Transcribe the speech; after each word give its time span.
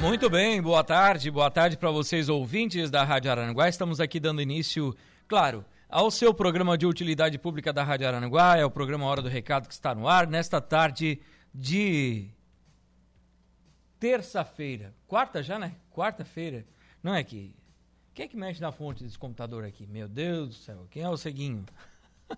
Muito 0.00 0.28
bem, 0.28 0.60
boa 0.60 0.84
tarde, 0.84 1.30
boa 1.30 1.50
tarde 1.50 1.76
para 1.76 1.90
vocês 1.90 2.28
ouvintes 2.28 2.90
da 2.90 3.02
Rádio 3.02 3.30
Aranguá. 3.30 3.68
Estamos 3.68 3.98
aqui 3.98 4.20
dando 4.20 4.42
início, 4.42 4.94
claro, 5.26 5.64
ao 5.88 6.10
seu 6.10 6.34
programa 6.34 6.76
de 6.76 6.86
utilidade 6.86 7.38
pública 7.38 7.72
da 7.72 7.82
Rádio 7.82 8.06
Aranguá, 8.06 8.56
é 8.56 8.64
o 8.64 8.70
programa 8.70 9.06
Hora 9.06 9.22
do 9.22 9.28
Recado 9.28 9.66
que 9.66 9.74
está 9.74 9.94
no 9.94 10.06
ar 10.06 10.26
nesta 10.26 10.60
tarde 10.60 11.20
de 11.54 12.28
terça-feira. 13.98 14.94
Quarta 15.08 15.42
já, 15.42 15.58
né? 15.58 15.74
Quarta-feira. 15.90 16.64
Não 17.02 17.14
é 17.14 17.24
que 17.24 17.54
quem 18.14 18.24
é 18.24 18.28
que 18.28 18.36
mexe 18.36 18.60
na 18.60 18.72
fonte 18.72 19.04
desse 19.04 19.18
computador 19.18 19.64
aqui? 19.64 19.86
Meu 19.86 20.08
Deus 20.08 20.48
do 20.48 20.54
céu, 20.54 20.86
quem 20.90 21.02
é 21.02 21.08
o 21.08 21.16
Ceguinho? 21.16 21.64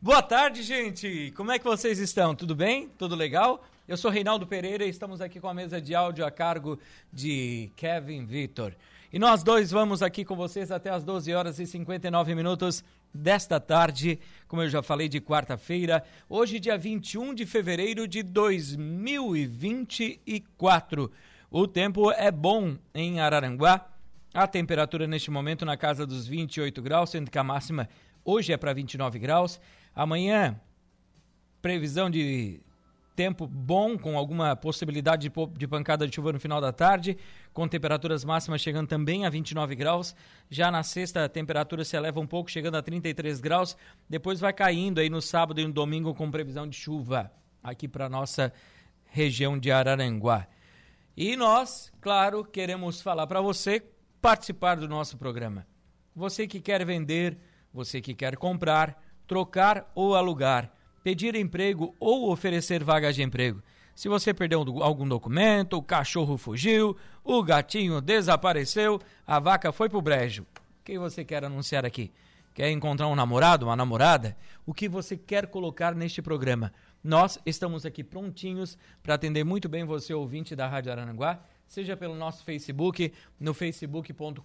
Boa 0.00 0.22
tarde, 0.22 0.62
gente! 0.62 1.32
Como 1.36 1.52
é 1.52 1.58
que 1.58 1.64
vocês 1.64 1.98
estão? 1.98 2.34
Tudo 2.34 2.54
bem? 2.54 2.88
Tudo 2.98 3.14
legal? 3.14 3.64
Eu 3.90 3.96
sou 3.96 4.08
Reinaldo 4.08 4.46
Pereira 4.46 4.84
e 4.84 4.88
estamos 4.88 5.20
aqui 5.20 5.40
com 5.40 5.48
a 5.48 5.52
mesa 5.52 5.80
de 5.80 5.96
áudio 5.96 6.24
a 6.24 6.30
cargo 6.30 6.78
de 7.12 7.72
Kevin 7.74 8.24
Vitor. 8.24 8.72
E 9.12 9.18
nós 9.18 9.42
dois 9.42 9.72
vamos 9.72 10.00
aqui 10.00 10.24
com 10.24 10.36
vocês 10.36 10.70
até 10.70 10.90
as 10.90 11.02
12 11.02 11.34
horas 11.34 11.58
e 11.58 11.66
59 11.66 12.36
minutos 12.36 12.84
desta 13.12 13.58
tarde, 13.58 14.20
como 14.46 14.62
eu 14.62 14.68
já 14.68 14.80
falei, 14.80 15.08
de 15.08 15.20
quarta-feira, 15.20 16.04
hoje, 16.28 16.60
dia 16.60 16.78
21 16.78 17.34
de 17.34 17.44
fevereiro 17.44 18.06
de 18.06 18.22
2024. 18.22 21.10
O 21.50 21.66
tempo 21.66 22.12
é 22.12 22.30
bom 22.30 22.78
em 22.94 23.18
Araranguá. 23.18 23.90
A 24.32 24.46
temperatura 24.46 25.08
neste 25.08 25.32
momento 25.32 25.64
na 25.64 25.76
casa 25.76 26.06
dos 26.06 26.28
28 26.28 26.80
graus, 26.80 27.10
sendo 27.10 27.28
que 27.28 27.38
a 27.38 27.42
máxima 27.42 27.88
hoje 28.24 28.52
é 28.52 28.56
para 28.56 28.72
29 28.72 29.18
graus. 29.18 29.60
Amanhã, 29.92 30.60
previsão 31.60 32.08
de 32.08 32.60
tempo 33.20 33.46
bom, 33.46 33.98
com 33.98 34.16
alguma 34.16 34.56
possibilidade 34.56 35.28
de, 35.28 35.58
de, 35.58 35.68
pancada 35.68 36.08
de 36.08 36.14
chuva 36.14 36.32
no 36.32 36.40
final 36.40 36.58
da 36.58 36.72
tarde, 36.72 37.18
com 37.52 37.68
temperaturas 37.68 38.24
máximas 38.24 38.62
chegando 38.62 38.88
também 38.88 39.26
a 39.26 39.28
29 39.28 39.74
graus. 39.74 40.16
Já 40.48 40.70
na 40.70 40.82
sexta, 40.82 41.26
a 41.26 41.28
temperatura 41.28 41.84
se 41.84 41.94
eleva 41.94 42.18
um 42.18 42.26
pouco, 42.26 42.50
chegando 42.50 42.78
a 42.78 42.82
33 42.82 43.38
graus. 43.38 43.76
Depois 44.08 44.40
vai 44.40 44.54
caindo 44.54 45.00
aí 45.00 45.10
no 45.10 45.20
sábado 45.20 45.60
e 45.60 45.66
no 45.66 45.70
domingo 45.70 46.14
com 46.14 46.30
previsão 46.30 46.66
de 46.66 46.74
chuva 46.74 47.30
aqui 47.62 47.86
para 47.86 48.08
nossa 48.08 48.54
região 49.04 49.58
de 49.58 49.70
Araranguá. 49.70 50.46
E 51.14 51.36
nós, 51.36 51.92
claro, 52.00 52.42
queremos 52.42 53.02
falar 53.02 53.26
para 53.26 53.42
você 53.42 53.84
participar 54.22 54.76
do 54.76 54.88
nosso 54.88 55.18
programa. 55.18 55.66
Você 56.16 56.46
que 56.46 56.58
quer 56.58 56.86
vender, 56.86 57.36
você 57.70 58.00
que 58.00 58.14
quer 58.14 58.38
comprar, 58.38 58.98
trocar 59.26 59.92
ou 59.94 60.16
alugar 60.16 60.72
pedir 61.02 61.34
emprego 61.34 61.94
ou 61.98 62.30
oferecer 62.30 62.84
vagas 62.84 63.14
de 63.14 63.22
emprego. 63.22 63.62
Se 63.94 64.08
você 64.08 64.32
perdeu 64.32 64.60
algum 64.82 65.06
documento, 65.06 65.76
o 65.76 65.82
cachorro 65.82 66.38
fugiu, 66.38 66.96
o 67.22 67.42
gatinho 67.42 68.00
desapareceu, 68.00 69.00
a 69.26 69.38
vaca 69.38 69.72
foi 69.72 69.88
pro 69.88 70.00
brejo. 70.00 70.42
O 70.42 70.84
que 70.84 70.98
você 70.98 71.24
quer 71.24 71.44
anunciar 71.44 71.84
aqui? 71.84 72.10
Quer 72.54 72.70
encontrar 72.70 73.08
um 73.08 73.14
namorado, 73.14 73.66
uma 73.66 73.76
namorada? 73.76 74.36
O 74.66 74.74
que 74.74 74.88
você 74.88 75.16
quer 75.16 75.46
colocar 75.46 75.94
neste 75.94 76.22
programa? 76.22 76.72
Nós 77.02 77.38
estamos 77.46 77.86
aqui 77.86 78.04
prontinhos 78.04 78.76
para 79.02 79.14
atender 79.14 79.44
muito 79.44 79.68
bem 79.68 79.84
você, 79.84 80.12
ouvinte 80.12 80.56
da 80.56 80.66
Rádio 80.66 80.92
Arananguá, 80.92 81.40
seja 81.66 81.96
pelo 81.96 82.14
nosso 82.14 82.44
Facebook, 82.44 83.12
no 83.38 83.54
facebook.com.br 83.54 84.42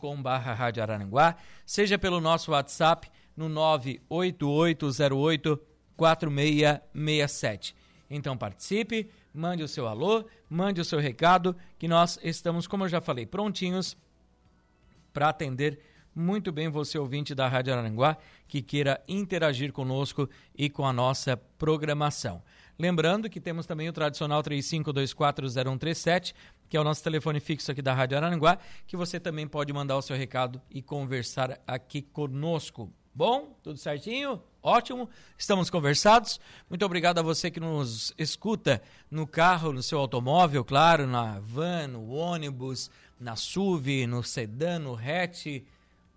seja 1.65 1.97
pelo 1.97 2.21
nosso 2.21 2.51
WhatsApp, 2.51 3.09
no 3.35 3.49
98808 3.49 5.74
4667. 5.95 7.75
Então 8.09 8.37
participe, 8.37 9.09
mande 9.33 9.63
o 9.63 9.67
seu 9.67 9.87
alô, 9.87 10.25
mande 10.49 10.79
o 10.79 10.85
seu 10.85 10.99
recado, 10.99 11.55
que 11.77 11.87
nós 11.87 12.19
estamos, 12.23 12.67
como 12.67 12.83
eu 12.83 12.89
já 12.89 13.01
falei, 13.01 13.25
prontinhos 13.25 13.97
para 15.11 15.29
atender 15.29 15.79
muito 16.15 16.51
bem 16.51 16.69
você 16.69 16.97
ouvinte 16.97 17.35
da 17.35 17.47
Rádio 17.47 17.73
Aranguá 17.73 18.17
que 18.47 18.61
queira 18.61 19.03
interagir 19.07 19.73
conosco 19.73 20.29
e 20.57 20.69
com 20.69 20.85
a 20.85 20.93
nossa 20.93 21.35
programação. 21.35 22.41
Lembrando 22.77 23.29
que 23.29 23.39
temos 23.39 23.65
também 23.65 23.87
o 23.89 23.93
tradicional 23.93 24.41
35240137, 24.43 26.33
que 26.69 26.75
é 26.75 26.79
o 26.79 26.83
nosso 26.83 27.03
telefone 27.03 27.39
fixo 27.39 27.71
aqui 27.71 27.81
da 27.81 27.93
Rádio 27.93 28.17
Aranguá, 28.17 28.57
que 28.85 28.97
você 28.97 29.19
também 29.19 29.47
pode 29.47 29.71
mandar 29.71 29.97
o 29.97 30.01
seu 30.01 30.15
recado 30.15 30.61
e 30.69 30.81
conversar 30.81 31.59
aqui 31.65 32.01
conosco. 32.01 32.91
Bom? 33.15 33.57
Tudo 33.63 33.79
certinho? 33.79 34.43
Ótimo, 34.61 35.09
estamos 35.37 35.69
conversados. 35.69 36.37
Muito 36.69 36.85
obrigado 36.85 37.17
a 37.17 37.21
você 37.21 37.49
que 37.49 37.61
nos 37.61 38.13
escuta 38.17 38.81
no 39.09 39.25
carro, 39.25 39.71
no 39.71 39.81
seu 39.81 39.99
automóvel, 39.99 40.65
claro, 40.65 41.07
na 41.07 41.39
van, 41.39 41.87
no 41.87 42.09
ônibus, 42.09 42.91
na 43.17 43.37
SUV, 43.37 44.05
no 44.05 44.21
sedã, 44.21 44.77
no 44.79 44.95
hatch. 44.97 45.63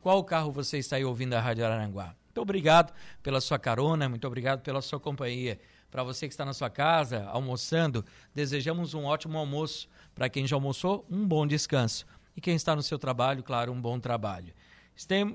Qual 0.03 0.25
carro 0.25 0.51
você 0.51 0.79
está 0.79 0.97
aí 0.97 1.05
ouvindo 1.05 1.35
a 1.35 1.41
Rádio 1.41 1.65
Aranguá? 1.65 2.17
Muito 2.27 2.41
obrigado 2.41 2.93
pela 3.23 3.41
sua 3.41 3.61
carona, 3.61 4.09
muito 4.09 4.27
obrigado 4.27 4.63
pela 4.63 4.83
sua 4.83 4.99
companhia. 4.99 5.61
Para 5.93 6.03
você 6.03 6.27
que 6.27 6.35
está 6.35 6.45
na 6.45 6.53
sua 6.53 6.69
casa, 6.69 7.29
almoçando, 7.29 8.05
desejamos 8.35 8.93
um 8.93 9.05
ótimo 9.05 9.39
almoço. 9.39 9.89
Para 10.17 10.29
quem 10.29 10.49
já 10.49 10.57
almoçou, 10.57 11.07
um 11.09 11.25
bom 11.25 11.47
descanso. 11.47 12.05
E 12.37 12.41
quem 12.41 12.57
está 12.57 12.75
no 12.75 12.83
seu 12.83 12.99
trabalho, 12.99 13.45
claro, 13.45 13.71
um 13.71 13.81
bom 13.81 14.01
trabalho. 14.01 14.53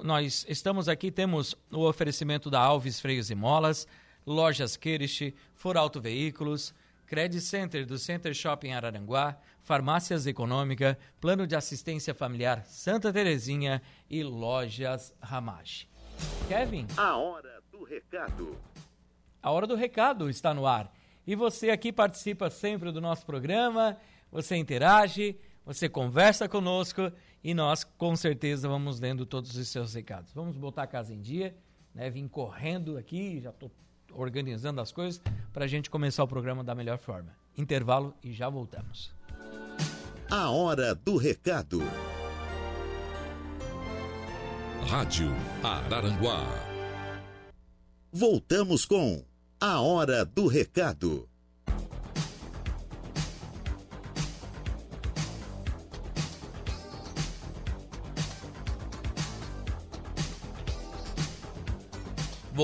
Nós 0.04 0.46
estamos 0.50 0.90
aqui, 0.90 1.10
temos 1.10 1.56
o 1.72 1.88
oferecimento 1.88 2.50
da 2.50 2.60
Alves 2.60 3.00
Freios 3.00 3.30
e 3.30 3.36
Molas, 3.36 3.88
Lojas 4.28 4.76
Kirish, 4.76 5.34
For 5.56 5.78
Auto 5.78 6.02
Veículos, 6.02 6.76
Credit 7.08 7.42
Center 7.42 7.86
do 7.86 7.98
Center 7.98 8.34
Shopping 8.34 8.74
Araranguá, 8.74 9.38
Farmácias 9.62 10.28
Econômica, 10.28 11.00
Plano 11.22 11.48
de 11.48 11.56
Assistência 11.56 12.14
Familiar 12.14 12.66
Santa 12.66 13.14
Terezinha 13.14 13.82
e 14.10 14.22
Lojas 14.22 15.14
Ramage. 15.22 15.88
Kevin? 16.50 16.86
A 16.98 17.16
hora 17.16 17.62
do 17.72 17.86
recado. 17.86 18.58
A 19.42 19.50
hora 19.50 19.66
do 19.66 19.76
recado 19.76 20.30
está 20.30 20.54
no 20.54 20.68
ar. 20.68 20.94
E 21.26 21.36
você 21.36 21.70
aqui 21.70 21.94
participa 21.94 22.50
sempre 22.50 22.92
do 22.92 23.00
nosso 23.00 23.26
programa, 23.26 23.98
você 24.30 24.58
interage, 24.58 25.40
você 25.66 25.88
conversa 25.88 26.50
conosco 26.50 27.10
e 27.44 27.54
nós 27.54 27.84
com 27.84 28.16
certeza 28.16 28.68
vamos 28.68 29.00
lendo 29.00 29.26
todos 29.26 29.56
os 29.56 29.68
seus 29.68 29.94
recados. 29.94 30.34
Vamos 30.34 30.56
botar 30.56 30.84
a 30.84 30.88
casa 30.88 31.14
em 31.14 31.20
dia, 31.20 31.56
né? 31.94 32.10
Vim 32.10 32.28
correndo 32.28 32.98
aqui, 32.98 33.42
já 33.42 33.50
estou 33.50 33.72
organizando 34.14 34.80
as 34.80 34.92
coisas 34.92 35.22
para 35.52 35.66
a 35.66 35.68
gente 35.68 35.90
começar 35.90 36.24
o 36.24 36.28
programa 36.28 36.64
da 36.64 36.74
melhor 36.74 36.98
forma. 36.98 37.36
Intervalo 37.58 38.14
e 38.24 38.32
já 38.32 38.48
voltamos. 38.50 39.14
A 40.32 40.50
hora 40.50 40.96
do 40.96 41.18
recado. 41.18 41.82
Rádio 44.88 45.32
Araranguá. 45.64 46.44
Voltamos 48.12 48.86
com 48.86 49.24
a 49.60 49.82
hora 49.82 50.26
do 50.26 50.48
recado. 50.48 51.28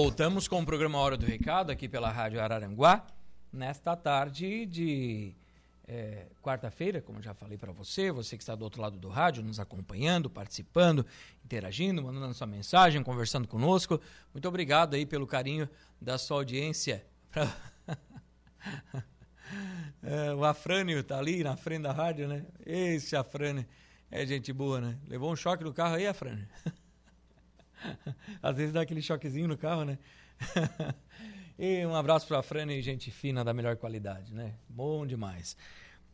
Voltamos 0.02 0.48
com 0.48 0.62
o 0.62 0.66
programa 0.66 0.98
Hora 0.98 1.18
do 1.18 1.26
Recado 1.26 1.74
aqui 1.74 1.90
pela 1.90 2.10
Rádio 2.10 2.40
Araranguá, 2.40 3.06
nesta 3.52 3.98
tarde 3.98 4.66
de 4.66 5.36
é, 5.86 6.28
quarta-feira, 6.42 7.02
como 7.02 7.22
já 7.22 7.34
falei 7.34 7.58
para 7.58 7.74
você, 7.74 8.10
você 8.10 8.38
que 8.38 8.42
está 8.42 8.56
do 8.56 8.64
outro 8.64 8.82
lado 8.82 8.98
do 8.98 9.10
rádio, 9.10 9.44
nos 9.44 9.60
acompanhando, 9.60 10.30
participando, 10.30 11.06
interagindo, 11.44 12.02
mandando 12.02 12.34
sua 12.34 12.48
mensagem, 12.48 13.04
conversando 13.04 13.46
conosco. 13.46 14.00
Muito 14.34 14.48
obrigado 14.48 14.94
aí 14.94 15.06
pelo 15.06 15.28
carinho 15.28 15.70
da 16.00 16.18
sua 16.18 16.38
audiência. 16.38 17.06
Pra... 17.30 17.54
é, 20.02 20.34
o 20.34 20.46
Afrânio 20.46 21.04
tá 21.04 21.20
ali 21.20 21.44
na 21.44 21.58
frente 21.58 21.82
da 21.84 21.92
rádio, 21.92 22.26
né? 22.26 22.46
Esse 22.66 23.18
Afrânio 23.18 23.66
é 24.10 24.26
gente 24.26 24.54
boa, 24.54 24.80
né? 24.80 24.98
Levou 25.10 25.30
um 25.30 25.36
choque 25.36 25.62
no 25.62 25.74
carro 25.74 25.96
aí, 25.96 26.08
Afrânio? 26.08 26.48
Às 28.42 28.58
vezes 28.58 28.74
dá 28.74 28.82
aquele 28.82 29.02
choquezinho 29.02 29.48
no 29.48 29.58
carro, 29.58 29.86
né? 29.86 29.98
e 31.58 31.86
um 31.86 31.96
abraço 31.96 32.28
para 32.28 32.40
a 32.40 32.44
Frane, 32.44 32.82
gente 32.82 33.12
fina 33.12 33.44
da 33.44 33.54
melhor 33.54 33.76
qualidade, 33.78 34.34
né? 34.34 34.56
Bom 34.68 35.06
demais. 35.06 35.56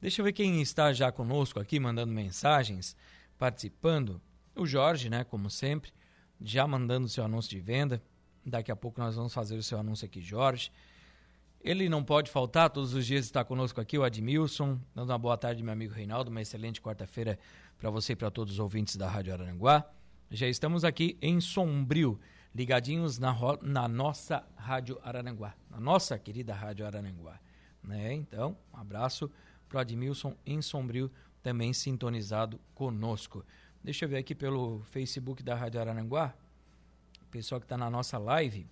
Deixa 0.02 0.22
eu 0.22 0.26
ver 0.26 0.34
quem 0.34 0.62
está 0.62 0.94
já 0.94 1.12
conosco 1.12 1.60
aqui, 1.60 1.80
mandando 1.80 2.12
mensagens, 2.12 2.96
participando. 3.38 4.22
O 4.56 4.66
Jorge, 4.66 5.10
né? 5.10 5.24
Como 5.24 5.50
sempre, 5.50 5.92
já 6.40 6.68
mandando 6.68 7.08
seu 7.08 7.24
anúncio 7.24 7.50
de 7.50 7.60
venda. 7.60 8.02
Daqui 8.46 8.72
a 8.72 8.76
pouco 8.76 9.00
nós 9.00 9.16
vamos 9.16 9.34
fazer 9.34 9.56
o 9.56 9.64
seu 9.64 9.80
anúncio 9.80 10.06
aqui, 10.06 10.22
Jorge. 10.22 10.72
Ele 11.66 11.90
não 11.90 12.04
pode 12.04 12.30
faltar, 12.30 12.70
todos 12.70 12.94
os 12.94 13.08
dias 13.08 13.26
está 13.26 13.44
conosco 13.44 13.82
aqui, 13.82 13.98
o 13.98 14.04
Admilson, 14.04 14.80
dando 14.94 15.10
uma 15.10 15.18
boa 15.18 15.36
tarde, 15.36 15.64
meu 15.64 15.74
amigo 15.74 15.92
Reinaldo, 15.92 16.30
uma 16.30 16.42
excelente 16.42 16.80
quarta-feira 16.80 17.40
para 17.80 17.90
você 17.90 18.14
e 18.14 18.16
para 18.16 18.30
todos 18.30 18.54
os 18.54 18.60
ouvintes 18.60 18.96
da 18.96 19.10
Rádio 19.10 19.34
Araranguá. 19.34 19.84
Já 20.32 20.48
estamos 20.48 20.84
aqui 20.84 21.18
em 21.22 21.40
Sombrio, 21.40 22.20
ligadinhos 22.54 23.20
na, 23.20 23.34
na 23.62 23.88
nossa 23.88 24.44
Rádio 24.56 25.00
Araranguá, 25.04 25.54
na 25.70 25.80
nossa 25.80 26.18
querida 26.18 26.54
Rádio 26.54 26.86
Araranguá. 26.86 27.40
Né? 27.84 28.12
Então, 28.14 28.58
um 28.74 28.78
abraço 28.78 29.32
para 29.70 29.78
o 29.78 29.80
Admilson 29.80 30.36
em 30.44 30.64
Sombrio, 30.64 31.12
também 31.44 31.72
sintonizado 31.74 32.60
conosco. 32.74 33.46
Deixa 33.84 34.06
eu 34.06 34.10
ver 34.10 34.18
aqui 34.18 34.34
pelo 34.34 34.80
Facebook 34.86 35.44
da 35.44 35.54
Rádio 35.54 35.80
Araranguá, 35.80 36.34
o 37.22 37.26
pessoal 37.28 37.62
que 37.62 37.66
está 37.66 37.78
na 37.78 37.90
nossa 37.90 38.18
live. 38.18 38.68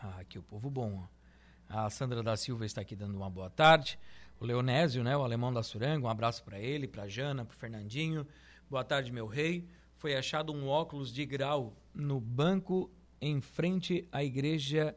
Ah, 0.00 0.20
aqui 0.20 0.38
o 0.38 0.42
povo 0.44 0.70
bom. 0.70 1.06
Ó. 1.68 1.84
A 1.84 1.90
Sandra 1.90 2.22
da 2.22 2.36
Silva 2.36 2.64
está 2.64 2.80
aqui 2.82 2.94
dando 2.94 3.16
uma 3.16 3.28
boa 3.28 3.50
tarde. 3.50 3.98
O 4.38 4.46
Leonésio, 4.46 5.02
né, 5.02 5.16
o 5.16 5.24
alemão 5.24 5.52
da 5.52 5.62
Suranga, 5.62 6.06
um 6.06 6.08
abraço 6.08 6.44
para 6.44 6.58
ele, 6.58 6.86
para 6.86 7.08
Jana, 7.08 7.44
para 7.44 7.56
Fernandinho. 7.56 8.24
Boa 8.70 8.84
tarde, 8.84 9.10
meu 9.12 9.26
rei 9.26 9.68
foi 10.00 10.16
achado 10.16 10.50
um 10.50 10.66
óculos 10.66 11.12
de 11.12 11.26
grau 11.26 11.76
no 11.94 12.18
banco 12.18 12.90
em 13.20 13.38
frente 13.38 14.08
à 14.10 14.24
igreja 14.24 14.96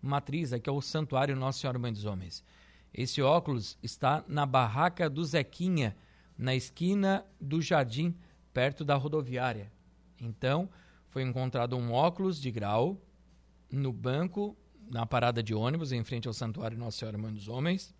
matriz, 0.00 0.52
que 0.62 0.70
é 0.70 0.72
o 0.72 0.80
Santuário 0.80 1.34
Nossa 1.34 1.58
Senhora 1.58 1.76
Mãe 1.76 1.92
dos 1.92 2.04
Homens. 2.04 2.44
Esse 2.92 3.20
óculos 3.20 3.76
está 3.82 4.24
na 4.28 4.46
barraca 4.46 5.10
do 5.10 5.24
Zequinha, 5.24 5.96
na 6.38 6.54
esquina 6.54 7.26
do 7.40 7.60
jardim, 7.60 8.16
perto 8.52 8.84
da 8.84 8.94
rodoviária. 8.94 9.72
Então, 10.20 10.70
foi 11.08 11.22
encontrado 11.22 11.76
um 11.76 11.92
óculos 11.92 12.40
de 12.40 12.52
grau 12.52 13.02
no 13.72 13.92
banco, 13.92 14.56
na 14.88 15.04
parada 15.04 15.42
de 15.42 15.52
ônibus, 15.52 15.90
em 15.90 16.04
frente 16.04 16.28
ao 16.28 16.32
Santuário 16.32 16.78
Nossa 16.78 16.98
Senhora 16.98 17.18
Mãe 17.18 17.34
dos 17.34 17.48
Homens. 17.48 17.92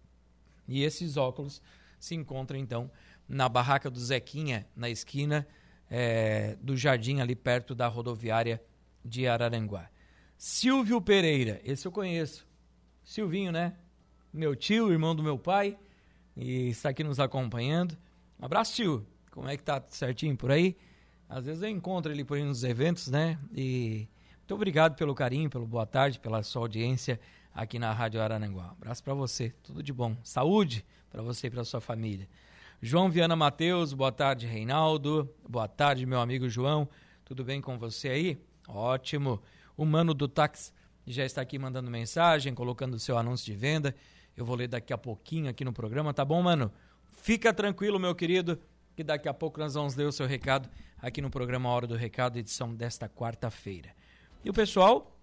E 0.68 0.84
esses 0.84 1.16
óculos 1.16 1.60
se 1.98 2.14
encontram, 2.14 2.60
então, 2.60 2.88
na 3.28 3.48
barraca 3.48 3.90
do 3.90 3.98
Zequinha, 3.98 4.68
na 4.76 4.88
esquina 4.88 5.44
é, 5.96 6.56
do 6.60 6.76
jardim 6.76 7.20
ali 7.20 7.36
perto 7.36 7.72
da 7.72 7.86
rodoviária 7.86 8.60
de 9.04 9.28
Araranguá. 9.28 9.88
Silvio 10.36 11.00
Pereira, 11.00 11.60
esse 11.64 11.86
eu 11.86 11.92
conheço. 11.92 12.44
Silvinho, 13.04 13.52
né? 13.52 13.76
Meu 14.32 14.56
tio, 14.56 14.90
irmão 14.90 15.14
do 15.14 15.22
meu 15.22 15.38
pai, 15.38 15.78
e 16.36 16.70
está 16.70 16.88
aqui 16.88 17.04
nos 17.04 17.20
acompanhando. 17.20 17.96
Um 18.40 18.44
abraço, 18.44 18.74
tio. 18.74 19.06
Como 19.30 19.48
é 19.48 19.56
que 19.56 19.62
tá 19.62 19.80
certinho 19.86 20.36
por 20.36 20.50
aí? 20.50 20.76
Às 21.28 21.44
vezes 21.44 21.62
eu 21.62 21.68
encontro 21.68 22.10
ele 22.10 22.24
por 22.24 22.38
aí 22.38 22.42
nos 22.42 22.64
eventos, 22.64 23.06
né? 23.06 23.38
E 23.54 24.08
muito 24.38 24.52
obrigado 24.52 24.96
pelo 24.96 25.14
carinho, 25.14 25.48
pelo 25.48 25.64
boa 25.64 25.86
tarde, 25.86 26.18
pela 26.18 26.42
sua 26.42 26.62
audiência 26.62 27.20
aqui 27.54 27.78
na 27.78 27.92
Rádio 27.92 28.20
Araranguá. 28.20 28.66
Um 28.66 28.72
abraço 28.72 29.04
para 29.04 29.14
você, 29.14 29.54
tudo 29.62 29.80
de 29.80 29.92
bom. 29.92 30.16
Saúde 30.24 30.84
para 31.08 31.22
você 31.22 31.46
e 31.46 31.50
para 31.50 31.62
sua 31.62 31.80
família. 31.80 32.28
João 32.86 33.10
Viana 33.10 33.34
Mateus, 33.34 33.94
boa 33.94 34.12
tarde, 34.12 34.46
Reinaldo. 34.46 35.34
Boa 35.48 35.66
tarde, 35.66 36.04
meu 36.04 36.20
amigo 36.20 36.50
João. 36.50 36.86
Tudo 37.24 37.42
bem 37.42 37.58
com 37.58 37.78
você 37.78 38.10
aí? 38.10 38.38
Ótimo. 38.68 39.42
O 39.74 39.86
Mano 39.86 40.12
do 40.12 40.28
Táxi 40.28 40.70
já 41.06 41.24
está 41.24 41.40
aqui 41.40 41.58
mandando 41.58 41.90
mensagem, 41.90 42.54
colocando 42.54 42.92
o 42.92 42.98
seu 42.98 43.16
anúncio 43.16 43.46
de 43.46 43.58
venda. 43.58 43.96
Eu 44.36 44.44
vou 44.44 44.54
ler 44.54 44.68
daqui 44.68 44.92
a 44.92 44.98
pouquinho 44.98 45.48
aqui 45.48 45.64
no 45.64 45.72
programa, 45.72 46.12
tá 46.12 46.26
bom, 46.26 46.42
mano? 46.42 46.70
Fica 47.10 47.54
tranquilo, 47.54 47.98
meu 47.98 48.14
querido, 48.14 48.60
que 48.94 49.02
daqui 49.02 49.30
a 49.30 49.32
pouco 49.32 49.58
nós 49.58 49.72
vamos 49.72 49.94
ler 49.94 50.04
o 50.04 50.12
seu 50.12 50.26
recado 50.26 50.68
aqui 51.00 51.22
no 51.22 51.30
programa 51.30 51.70
Hora 51.70 51.86
do 51.86 51.96
Recado, 51.96 52.38
edição 52.38 52.74
desta 52.74 53.08
quarta-feira. 53.08 53.94
E 54.44 54.50
o 54.50 54.52
pessoal 54.52 55.18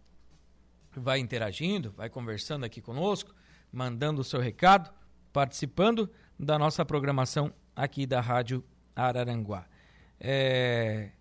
vai 0.97 1.19
interagindo, 1.19 1.91
vai 1.91 2.09
conversando 2.09 2.65
aqui 2.65 2.81
conosco, 2.81 3.35
mandando 3.71 4.21
o 4.21 4.23
seu 4.23 4.39
recado, 4.39 4.91
participando 5.31 6.09
da 6.45 6.57
nossa 6.57 6.83
programação 6.83 7.53
aqui 7.75 8.07
da 8.07 8.19
Rádio 8.19 8.63
Araranguá. 8.95 9.63
É, 10.19 11.11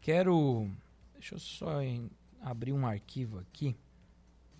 quero. 0.00 0.68
Deixa 1.14 1.36
eu 1.36 1.38
só 1.38 1.80
em, 1.80 2.10
abrir 2.40 2.72
um 2.72 2.84
arquivo 2.84 3.38
aqui. 3.38 3.76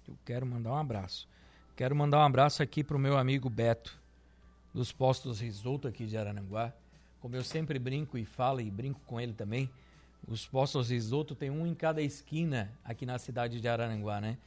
Eu 0.07 0.17
quero 0.25 0.47
mandar 0.47 0.71
um 0.71 0.77
abraço. 0.77 1.29
Quero 1.75 1.97
mandar 1.97 2.19
um 2.19 2.23
abraço 2.23 2.63
aqui 2.63 2.85
para 2.85 2.97
o 2.97 3.01
meu 3.01 3.19
amigo 3.19 3.51
Beto, 3.51 4.01
dos 4.73 4.93
postos 4.93 5.41
Risoto 5.41 5.89
aqui 5.89 6.07
de 6.07 6.17
Araranguá. 6.17 6.73
Como 7.21 7.35
eu 7.35 7.43
sempre 7.43 7.77
brinco 7.77 8.17
e 8.17 8.25
falo 8.25 8.61
e 8.61 8.71
brinco 8.71 9.01
com 9.05 9.21
ele 9.21 9.33
também, 9.33 9.69
os 10.29 10.47
postos 10.47 10.91
Risoto 10.91 11.35
tem 11.35 11.51
um 11.51 11.67
em 11.67 11.75
cada 11.75 12.01
esquina 12.01 12.71
aqui 12.85 13.05
na 13.05 13.19
cidade 13.19 13.61
de 13.61 13.67
Araranguá, 13.67 14.21
né? 14.21 14.39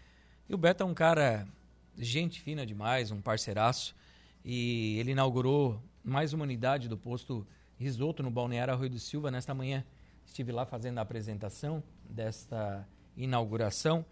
E 0.48 0.56
o 0.56 0.58
Beto 0.58 0.84
é 0.84 0.86
um 0.86 0.94
cara 0.94 1.46
gente 1.98 2.40
fina 2.40 2.66
demais, 2.66 3.12
um 3.12 3.22
parceiraço 3.22 3.94
e 4.47 5.00
ele 5.00 5.13
inaugurou 5.13 5.81
mais 6.03 6.31
uma 6.31 6.44
unidade 6.44 6.88
do 6.88 6.95
posto 6.95 7.47
Risoto 7.80 8.21
no 8.21 8.30
Balneário 8.30 8.71
Arroio 8.71 8.92
do 8.92 9.00
Silva 9.00 9.31
nesta 9.31 9.56
manhã. 9.56 9.83
Estive 10.24 10.51
lá 10.51 10.68
fazendo 10.68 11.00
a 11.00 11.01
apresentação 11.01 11.81
desta 12.07 12.88
inauguração. 13.18 14.06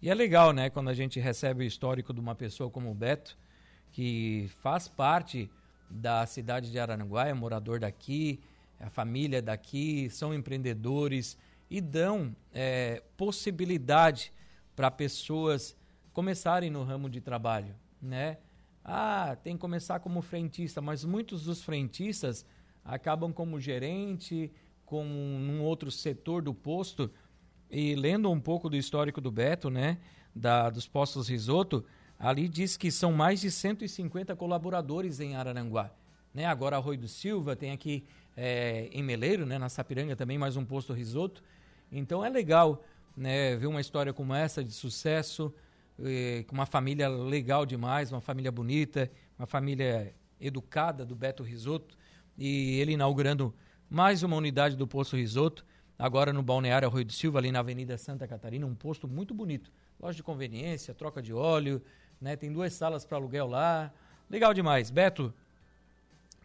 E 0.00 0.08
é 0.08 0.14
legal, 0.14 0.54
né, 0.54 0.70
quando 0.70 0.88
a 0.88 0.94
gente 0.94 1.20
recebe 1.20 1.64
o 1.64 1.66
histórico 1.66 2.14
de 2.14 2.20
uma 2.20 2.34
pessoa 2.34 2.70
como 2.70 2.90
o 2.90 2.94
Beto, 2.94 3.36
que 3.92 4.50
faz 4.62 4.88
parte 4.88 5.50
da 5.90 6.24
cidade 6.24 6.70
de 6.70 6.78
Araranguá, 6.78 7.28
é 7.28 7.34
morador 7.34 7.78
daqui, 7.78 8.40
a 8.80 8.88
família 8.88 9.42
daqui, 9.42 10.08
são 10.08 10.32
empreendedores 10.32 11.36
e 11.68 11.82
dão 11.82 12.34
é, 12.54 13.02
possibilidade 13.18 14.32
para 14.74 14.90
pessoas 14.90 15.76
começarem 16.14 16.70
no 16.70 16.84
ramo 16.84 17.10
de 17.10 17.20
trabalho, 17.20 17.74
né? 18.00 18.38
Ah, 18.84 19.36
tem 19.42 19.54
que 19.54 19.60
começar 19.60 19.98
como 20.00 20.20
frentista, 20.20 20.82
mas 20.82 21.04
muitos 21.04 21.44
dos 21.44 21.62
frentistas 21.62 22.44
acabam 22.84 23.32
como 23.32 23.58
gerente, 23.58 24.52
como 24.84 25.08
num 25.08 25.62
outro 25.62 25.90
setor 25.90 26.42
do 26.42 26.52
posto. 26.52 27.10
E 27.70 27.94
lendo 27.94 28.30
um 28.30 28.38
pouco 28.38 28.68
do 28.68 28.76
histórico 28.76 29.22
do 29.22 29.30
Beto, 29.30 29.70
né, 29.70 29.98
da, 30.34 30.68
dos 30.68 30.86
postos 30.86 31.28
Risoto, 31.28 31.84
ali 32.18 32.46
diz 32.46 32.76
que 32.76 32.90
são 32.90 33.10
mais 33.10 33.40
de 33.40 33.50
150 33.50 34.36
colaboradores 34.36 35.18
em 35.18 35.34
Araranguá. 35.34 35.90
Né? 36.32 36.44
Agora 36.44 36.76
Arroio 36.76 36.98
do 36.98 37.08
Silva, 37.08 37.56
tem 37.56 37.70
aqui 37.70 38.04
é, 38.36 38.88
em 38.92 39.02
Meleiro, 39.02 39.46
né, 39.46 39.56
na 39.56 39.70
Sapiranga 39.70 40.14
também 40.14 40.36
mais 40.36 40.56
um 40.56 40.64
posto 40.64 40.92
Risoto. 40.92 41.42
Então 41.90 42.22
é 42.22 42.28
legal 42.28 42.84
né, 43.16 43.56
ver 43.56 43.66
uma 43.66 43.80
história 43.80 44.12
como 44.12 44.34
essa 44.34 44.62
de 44.62 44.72
sucesso, 44.72 45.54
eh, 46.02 46.44
com 46.46 46.54
uma 46.54 46.66
família 46.66 47.08
legal 47.08 47.64
demais, 47.64 48.10
uma 48.10 48.20
família 48.20 48.50
bonita, 48.50 49.10
uma 49.38 49.46
família 49.46 50.14
educada 50.40 51.04
do 51.04 51.14
Beto 51.14 51.42
Risoto, 51.42 51.96
e 52.36 52.80
ele 52.80 52.92
inaugurando 52.92 53.54
mais 53.88 54.22
uma 54.22 54.36
unidade 54.36 54.76
do 54.76 54.86
Posto 54.86 55.16
Risoto, 55.16 55.64
agora 55.98 56.32
no 56.32 56.42
Balneário 56.42 56.88
Arroio 56.88 57.04
do 57.04 57.12
Silva, 57.12 57.38
ali 57.38 57.52
na 57.52 57.60
Avenida 57.60 57.96
Santa 57.96 58.26
Catarina, 58.26 58.66
um 58.66 58.74
posto 58.74 59.06
muito 59.06 59.32
bonito. 59.32 59.70
Loja 60.00 60.16
de 60.16 60.22
conveniência, 60.22 60.92
troca 60.92 61.22
de 61.22 61.32
óleo, 61.32 61.80
né? 62.20 62.34
tem 62.36 62.52
duas 62.52 62.72
salas 62.72 63.04
para 63.04 63.16
aluguel 63.16 63.46
lá. 63.46 63.92
Legal 64.28 64.52
demais. 64.52 64.90
Beto, 64.90 65.32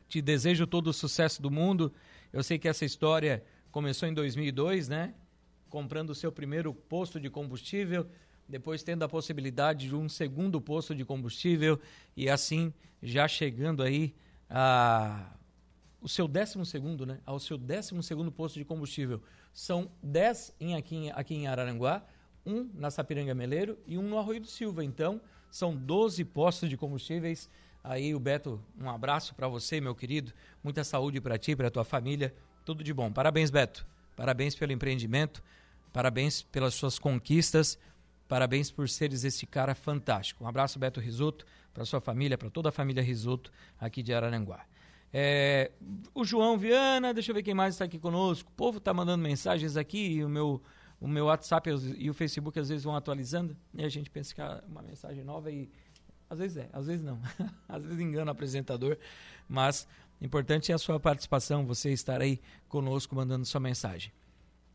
te 0.08 0.22
desejo 0.22 0.68
todo 0.68 0.88
o 0.88 0.94
sucesso 0.94 1.42
do 1.42 1.50
mundo. 1.50 1.92
Eu 2.32 2.44
sei 2.44 2.60
que 2.60 2.68
essa 2.68 2.86
história 2.86 3.44
começou 3.72 4.08
em 4.08 4.14
2002, 4.14 4.88
né? 4.88 5.14
Comprando 5.70 6.12
o 6.12 6.16
seu 6.16 6.32
primeiro 6.32 6.74
posto 6.74 7.20
de 7.20 7.30
combustível 7.30 8.08
depois 8.50 8.84
tendo 8.84 9.04
a 9.04 9.10
possibilidade 9.10 9.88
de 9.88 9.96
um 9.96 10.10
segundo 10.10 10.60
posto 10.60 10.96
de 10.96 11.06
combustível 11.06 11.80
e 12.18 12.30
assim 12.30 12.74
já 13.02 13.28
chegando 13.28 13.84
aí 13.84 14.14
a 14.50 15.34
o 16.02 16.08
seu 16.08 16.30
décimo 16.30 16.66
segundo, 16.66 17.06
né? 17.06 17.20
Ao 17.26 17.40
seu 17.42 17.58
décimo 17.58 18.02
segundo 18.02 18.32
posto 18.32 18.58
de 18.58 18.64
combustível. 18.64 19.22
São 19.54 19.92
dez 20.02 20.56
em, 20.58 20.74
aqui, 20.74 21.12
aqui 21.14 21.36
em 21.36 21.46
Araranguá, 21.46 22.02
um 22.46 22.70
na 22.74 22.90
Sapiranga 22.90 23.36
Meleiro 23.36 23.78
e 23.86 23.98
um 23.98 24.04
no 24.04 24.18
Arroio 24.18 24.40
do 24.40 24.48
Silva. 24.48 24.82
Então, 24.82 25.20
são 25.52 25.76
12 25.76 26.24
postos 26.24 26.70
de 26.70 26.78
combustíveis 26.78 27.50
Aí 27.84 28.14
o 28.14 28.20
Beto, 28.20 28.62
um 28.80 28.90
abraço 28.90 29.34
para 29.34 29.48
você, 29.48 29.80
meu 29.80 29.96
querido. 29.96 30.34
Muita 30.64 30.84
saúde 30.84 31.22
para 31.22 31.38
ti, 31.38 31.56
para 31.56 31.72
tua 31.72 31.86
família. 31.86 32.34
Tudo 32.66 32.84
de 32.84 32.94
bom. 32.94 33.12
Parabéns, 33.12 33.50
Beto. 33.50 33.86
Parabéns 34.16 34.54
pelo 34.54 34.72
empreendimento. 34.72 35.42
Parabéns 35.94 36.44
pelas 36.44 36.74
suas 36.74 37.00
conquistas. 37.00 37.80
Parabéns 38.30 38.70
por 38.70 38.88
seres 38.88 39.24
esse 39.24 39.48
cara 39.48 39.74
fantástico. 39.74 40.44
Um 40.44 40.48
abraço, 40.48 40.78
Beto 40.78 41.00
Risoto, 41.00 41.48
para 41.74 41.84
sua 41.84 42.00
família, 42.00 42.38
para 42.38 42.48
toda 42.48 42.70
a 42.70 42.72
família 42.72 43.02
Risoto 43.02 43.52
aqui 43.80 44.04
de 44.04 44.14
Araranguá. 44.14 44.68
É, 45.12 45.72
o 46.14 46.24
João 46.24 46.56
Viana, 46.56 47.12
deixa 47.12 47.32
eu 47.32 47.36
ver 47.36 47.42
quem 47.42 47.56
mais 47.56 47.74
está 47.74 47.86
aqui 47.86 47.98
conosco. 47.98 48.48
O 48.52 48.54
povo 48.54 48.78
está 48.78 48.94
mandando 48.94 49.24
mensagens 49.24 49.76
aqui 49.76 50.18
e 50.18 50.24
o 50.24 50.30
meu, 50.30 50.62
o 51.02 51.08
meu 51.08 51.26
WhatsApp 51.26 51.72
e 51.98 52.08
o 52.08 52.14
Facebook 52.14 52.60
às 52.60 52.70
vezes 52.70 52.84
vão 52.84 52.96
atualizando 52.96 53.58
e 53.74 53.84
a 53.84 53.90
gente 53.90 54.12
pensa 54.12 54.36
que 54.36 54.40
é 54.40 54.62
uma 54.68 54.84
mensagem 54.84 55.24
nova 55.24 55.50
e 55.50 55.68
às 56.30 56.38
vezes 56.38 56.58
é, 56.58 56.70
às 56.72 56.86
vezes 56.86 57.04
não. 57.04 57.20
às 57.68 57.84
vezes 57.84 58.00
engana 58.00 58.30
o 58.30 58.32
apresentador, 58.32 58.96
mas 59.48 59.88
importante 60.22 60.72
é 60.72 60.76
a 60.76 60.78
sua 60.78 61.00
participação, 61.00 61.66
você 61.66 61.92
estar 61.92 62.22
aí 62.22 62.40
conosco 62.68 63.16
mandando 63.16 63.44
sua 63.44 63.60
mensagem. 63.60 64.12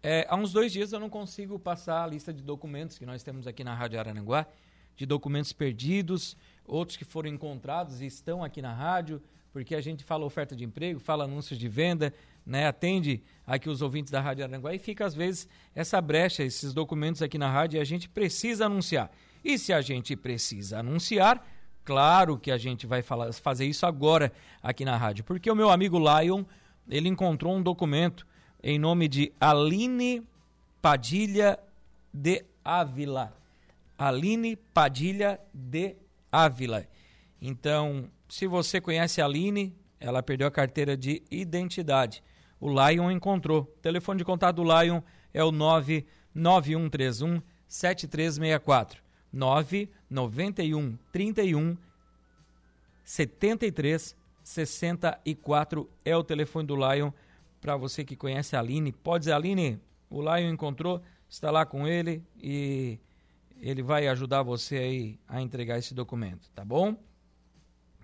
É, 0.06 0.26
há 0.28 0.36
uns 0.36 0.52
dois 0.52 0.70
dias 0.70 0.92
eu 0.92 1.00
não 1.00 1.08
consigo 1.08 1.58
passar 1.58 2.04
a 2.04 2.06
lista 2.06 2.30
de 2.30 2.42
documentos 2.42 2.98
que 2.98 3.06
nós 3.06 3.22
temos 3.22 3.46
aqui 3.46 3.64
na 3.64 3.74
Rádio 3.74 3.98
Arananguá, 3.98 4.46
de 4.94 5.06
documentos 5.06 5.50
perdidos, 5.50 6.36
outros 6.66 6.98
que 6.98 7.06
foram 7.06 7.30
encontrados 7.30 8.02
e 8.02 8.04
estão 8.04 8.44
aqui 8.44 8.60
na 8.60 8.74
rádio, 8.74 9.18
porque 9.50 9.74
a 9.74 9.80
gente 9.80 10.04
fala 10.04 10.26
oferta 10.26 10.54
de 10.54 10.62
emprego, 10.62 11.00
fala 11.00 11.24
anúncios 11.24 11.58
de 11.58 11.68
venda, 11.70 12.12
né, 12.44 12.66
atende 12.66 13.22
aqui 13.46 13.70
os 13.70 13.80
ouvintes 13.80 14.10
da 14.10 14.20
Rádio 14.20 14.44
Aranguá 14.44 14.74
e 14.74 14.78
fica 14.78 15.06
às 15.06 15.14
vezes 15.14 15.48
essa 15.74 15.98
brecha, 16.02 16.42
esses 16.42 16.74
documentos 16.74 17.22
aqui 17.22 17.38
na 17.38 17.50
rádio 17.50 17.78
e 17.78 17.80
a 17.80 17.84
gente 17.84 18.06
precisa 18.06 18.66
anunciar. 18.66 19.10
E 19.42 19.56
se 19.56 19.72
a 19.72 19.80
gente 19.80 20.14
precisa 20.14 20.80
anunciar, 20.80 21.42
claro 21.82 22.36
que 22.36 22.50
a 22.50 22.58
gente 22.58 22.86
vai 22.86 23.00
falar, 23.00 23.32
fazer 23.32 23.64
isso 23.64 23.86
agora 23.86 24.30
aqui 24.62 24.84
na 24.84 24.98
rádio, 24.98 25.24
porque 25.24 25.50
o 25.50 25.56
meu 25.56 25.70
amigo 25.70 25.98
Lion, 25.98 26.44
ele 26.90 27.08
encontrou 27.08 27.56
um 27.56 27.62
documento 27.62 28.26
em 28.66 28.78
nome 28.78 29.06
de 29.08 29.30
Aline 29.38 30.26
Padilha 30.80 31.58
de 32.12 32.42
Ávila. 32.64 33.36
Aline 33.98 34.56
Padilha 34.56 35.38
de 35.52 35.94
Ávila. 36.32 36.88
Então, 37.42 38.10
se 38.26 38.46
você 38.46 38.80
conhece 38.80 39.20
a 39.20 39.26
Aline, 39.26 39.76
ela 40.00 40.22
perdeu 40.22 40.46
a 40.46 40.50
carteira 40.50 40.96
de 40.96 41.22
identidade. 41.30 42.22
O 42.58 42.70
Lion 42.70 43.10
encontrou. 43.10 43.60
O 43.60 43.66
telefone 43.82 44.16
de 44.16 44.24
contato 44.24 44.56
do 44.56 44.62
Lion 44.62 45.02
é 45.34 45.44
o 45.44 45.52
99131 45.52 47.42
7364. 47.68 49.02
991 49.30 50.96
31 51.12 51.76
73 53.04 54.16
64 54.42 55.90
é 56.02 56.16
o 56.16 56.24
telefone 56.24 56.66
do 56.66 56.76
Lion 56.76 57.10
para 57.64 57.78
você 57.78 58.04
que 58.04 58.14
conhece 58.14 58.54
a 58.54 58.58
Aline. 58.58 58.92
Pode 58.92 59.22
dizer, 59.22 59.32
Aline, 59.32 59.80
o 60.10 60.20
Lion 60.20 60.52
encontrou, 60.52 61.00
está 61.26 61.50
lá 61.50 61.64
com 61.64 61.88
ele 61.88 62.22
e 62.36 62.98
ele 63.58 63.82
vai 63.82 64.06
ajudar 64.06 64.42
você 64.42 64.76
aí 64.76 65.18
a 65.26 65.40
entregar 65.40 65.78
esse 65.78 65.94
documento, 65.94 66.50
tá 66.50 66.62
bom? 66.62 66.94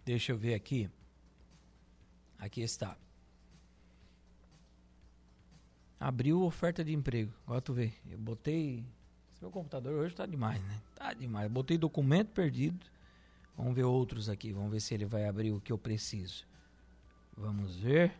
Deixa 0.02 0.32
eu 0.32 0.38
ver 0.38 0.54
aqui. 0.54 0.88
Aqui 2.38 2.62
está. 2.62 2.96
Abriu 6.00 6.40
oferta 6.40 6.82
de 6.82 6.94
emprego. 6.94 7.30
Agora 7.46 7.60
tu 7.60 7.74
vê. 7.74 7.92
Eu 8.10 8.16
botei 8.16 8.82
meu 9.42 9.50
computador 9.50 9.92
hoje 9.92 10.14
tá 10.14 10.24
demais, 10.24 10.62
né? 10.64 10.80
Tá 10.94 11.12
demais. 11.12 11.50
Botei 11.52 11.76
documento 11.76 12.28
perdido. 12.28 12.86
Vamos 13.58 13.74
ver 13.74 13.84
outros 13.84 14.30
aqui. 14.30 14.52
Vamos 14.52 14.70
ver 14.70 14.80
se 14.80 14.94
ele 14.94 15.04
vai 15.04 15.26
abrir 15.26 15.52
o 15.52 15.60
que 15.60 15.70
eu 15.70 15.76
preciso. 15.76 16.46
Vamos 17.36 17.76
ver. 17.76 18.14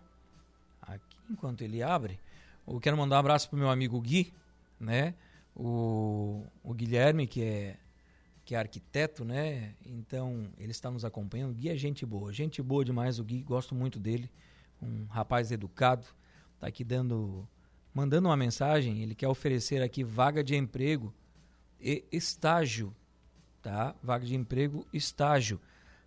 Aqui, 0.91 1.17
enquanto 1.31 1.63
ele 1.63 1.83
abre, 1.83 2.19
eu 2.67 2.81
quero 2.81 2.97
mandar 2.97 3.17
um 3.17 3.21
abraço 3.21 3.49
pro 3.49 3.59
meu 3.59 3.71
amigo 3.71 4.01
Gui, 4.01 4.33
né? 4.79 5.15
O, 5.55 6.45
o 6.63 6.75
Guilherme, 6.75 7.27
que 7.27 7.43
é, 7.43 7.77
que 8.45 8.55
é 8.55 8.59
arquiteto, 8.59 9.25
né? 9.25 9.75
Então, 9.85 10.49
ele 10.59 10.73
está 10.73 10.91
nos 10.91 11.05
acompanhando. 11.05 11.53
O 11.53 11.55
Gui 11.55 11.69
é 11.69 11.77
gente 11.77 12.05
boa. 12.05 12.33
Gente 12.33 12.61
boa 12.61 12.85
demais, 12.85 13.19
o 13.19 13.25
Gui. 13.25 13.43
Gosto 13.43 13.75
muito 13.75 13.99
dele. 14.01 14.31
Um 14.83 15.05
rapaz 15.05 15.53
educado. 15.53 16.07
Tá 16.59 16.67
aqui 16.67 16.83
dando 16.83 17.49
mandando 17.95 18.29
uma 18.29 18.37
mensagem, 18.37 19.03
ele 19.03 19.15
quer 19.15 19.29
oferecer 19.29 19.83
aqui 19.83 20.05
vaga 20.05 20.45
de 20.45 20.57
emprego 20.57 21.13
e 21.81 22.05
estágio, 22.13 22.95
tá? 23.61 23.95
Vaga 24.03 24.25
de 24.25 24.35
emprego, 24.35 24.87
estágio 24.93 25.61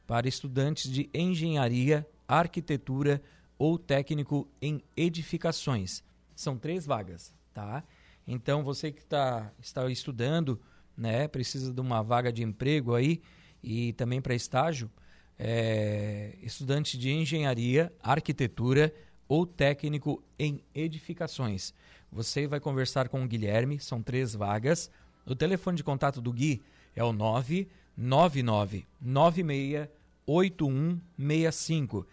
para 0.07 0.27
estudantes 0.27 0.89
de 0.89 1.09
engenharia, 1.13 2.07
arquitetura 2.27 3.21
ou 3.63 3.77
técnico 3.77 4.46
em 4.62 4.84
edificações. 4.98 6.03
São 6.36 6.58
três 6.58 6.86
vagas, 6.86 7.34
tá? 7.53 7.82
Então 8.27 8.62
você 8.62 8.91
que 8.91 9.05
tá, 9.05 9.53
está 9.58 9.89
estudando, 9.89 10.60
né, 10.98 11.29
precisa 11.29 11.74
de 11.74 11.79
uma 11.79 12.03
vaga 12.03 12.29
de 12.29 12.43
emprego 12.43 12.93
aí 12.93 13.22
e 13.63 13.93
também 13.93 14.20
para 14.22 14.36
estágio, 14.36 14.91
é, 15.39 16.36
estudante 16.41 16.98
de 16.98 17.10
engenharia, 17.10 17.89
arquitetura 18.03 18.93
ou 19.29 19.46
técnico 19.46 20.22
em 20.38 20.62
edificações. 20.75 21.74
Você 22.12 22.46
vai 22.46 22.60
conversar 22.60 23.08
com 23.08 23.24
o 23.24 23.27
Guilherme, 23.27 23.79
são 23.79 24.03
três 24.03 24.36
vagas. 24.36 24.91
O 25.25 25.34
telefone 25.34 25.77
de 25.77 25.86
contato 25.86 26.20
do 26.20 26.34
Gui 26.34 26.62
é 26.93 27.01
o 27.01 27.13
999 27.13 28.86
96 29.00 29.88
8165 30.25 32.05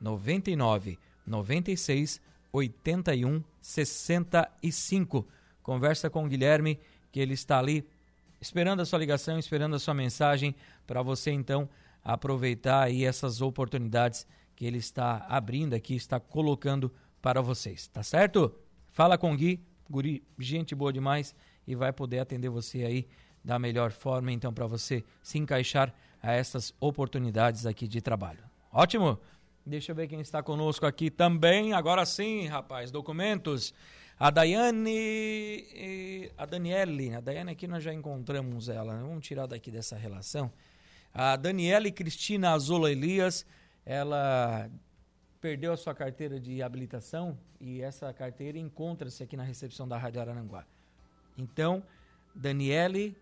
999 0.00 0.98
96 1.26 2.20
81 2.52 3.42
65. 3.60 5.26
Conversa 5.62 6.08
com 6.08 6.24
o 6.24 6.28
Guilherme, 6.28 6.78
que 7.12 7.20
ele 7.20 7.34
está 7.34 7.58
ali 7.58 7.86
esperando 8.40 8.80
a 8.80 8.86
sua 8.86 8.98
ligação, 8.98 9.38
esperando 9.38 9.76
a 9.76 9.78
sua 9.78 9.94
mensagem 9.94 10.54
para 10.86 11.02
você 11.02 11.30
então 11.30 11.68
aproveitar 12.02 12.84
aí 12.84 13.04
essas 13.04 13.40
oportunidades 13.40 14.26
que 14.56 14.64
ele 14.64 14.78
está 14.78 15.26
abrindo 15.28 15.74
aqui, 15.74 15.94
está 15.94 16.18
colocando 16.18 16.92
para 17.20 17.42
vocês, 17.42 17.86
tá 17.88 18.02
certo? 18.02 18.54
Fala 18.92 19.18
com 19.18 19.32
o 19.32 19.36
Gui, 19.36 19.60
guri, 19.88 20.22
gente 20.38 20.74
boa 20.74 20.92
demais 20.92 21.34
e 21.66 21.74
vai 21.74 21.92
poder 21.92 22.20
atender 22.20 22.48
você 22.48 22.84
aí 22.84 23.06
da 23.44 23.58
melhor 23.58 23.92
forma, 23.92 24.32
então, 24.32 24.52
para 24.52 24.66
você 24.66 25.04
se 25.22 25.38
encaixar 25.38 25.94
a 26.22 26.32
essas 26.32 26.74
oportunidades 26.80 27.66
aqui 27.66 27.86
de 27.86 28.00
trabalho. 28.00 28.40
Ótimo? 28.72 29.18
Deixa 29.68 29.92
eu 29.92 29.96
ver 29.96 30.08
quem 30.08 30.22
está 30.22 30.42
conosco 30.42 30.86
aqui 30.86 31.10
também. 31.10 31.74
Agora 31.74 32.06
sim, 32.06 32.46
rapaz, 32.46 32.90
documentos. 32.90 33.74
A 34.18 34.30
Daiane, 34.30 36.30
a 36.38 36.46
Daniele, 36.46 37.14
a 37.14 37.20
Daiane 37.20 37.52
aqui 37.52 37.68
nós 37.68 37.84
já 37.84 37.92
encontramos 37.92 38.70
ela, 38.70 38.96
vamos 38.96 39.26
tirar 39.26 39.44
daqui 39.44 39.70
dessa 39.70 39.94
relação. 39.94 40.50
A 41.12 41.36
Daniele 41.36 41.92
Cristina 41.92 42.52
Azola 42.52 42.90
Elias, 42.90 43.44
ela 43.84 44.70
perdeu 45.38 45.74
a 45.74 45.76
sua 45.76 45.94
carteira 45.94 46.40
de 46.40 46.62
habilitação 46.62 47.38
e 47.60 47.82
essa 47.82 48.10
carteira 48.14 48.56
encontra-se 48.56 49.22
aqui 49.22 49.36
na 49.36 49.44
recepção 49.44 49.86
da 49.86 49.98
Rádio 49.98 50.22
Araranguá. 50.22 50.64
Então, 51.36 51.82
Daniele 52.34 53.14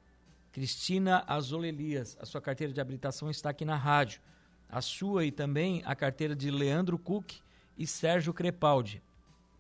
Cristina 0.53 1.25
Azola 1.26 1.67
Elias, 1.67 2.17
a 2.21 2.25
sua 2.25 2.41
carteira 2.41 2.73
de 2.73 2.81
habilitação 2.81 3.33
está 3.33 3.50
aqui 3.50 3.65
na 3.65 3.75
rádio. 3.75 4.21
A 4.69 4.81
sua 4.81 5.25
e 5.25 5.31
também 5.31 5.83
a 5.85 5.95
carteira 5.95 6.35
de 6.35 6.51
Leandro 6.51 6.99
Cook 6.99 7.35
e 7.79 7.87
Sérgio 7.87 8.33
Crepaldi. 8.33 9.03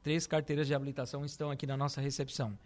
Três 0.02 0.26
carteiras 0.26 0.66
de 0.66 0.74
habilitação 0.74 1.24
estão 1.24 1.50
aqui 1.50 1.66
na 1.66 1.76
nossa 1.76 2.00
recepção. 2.00 2.58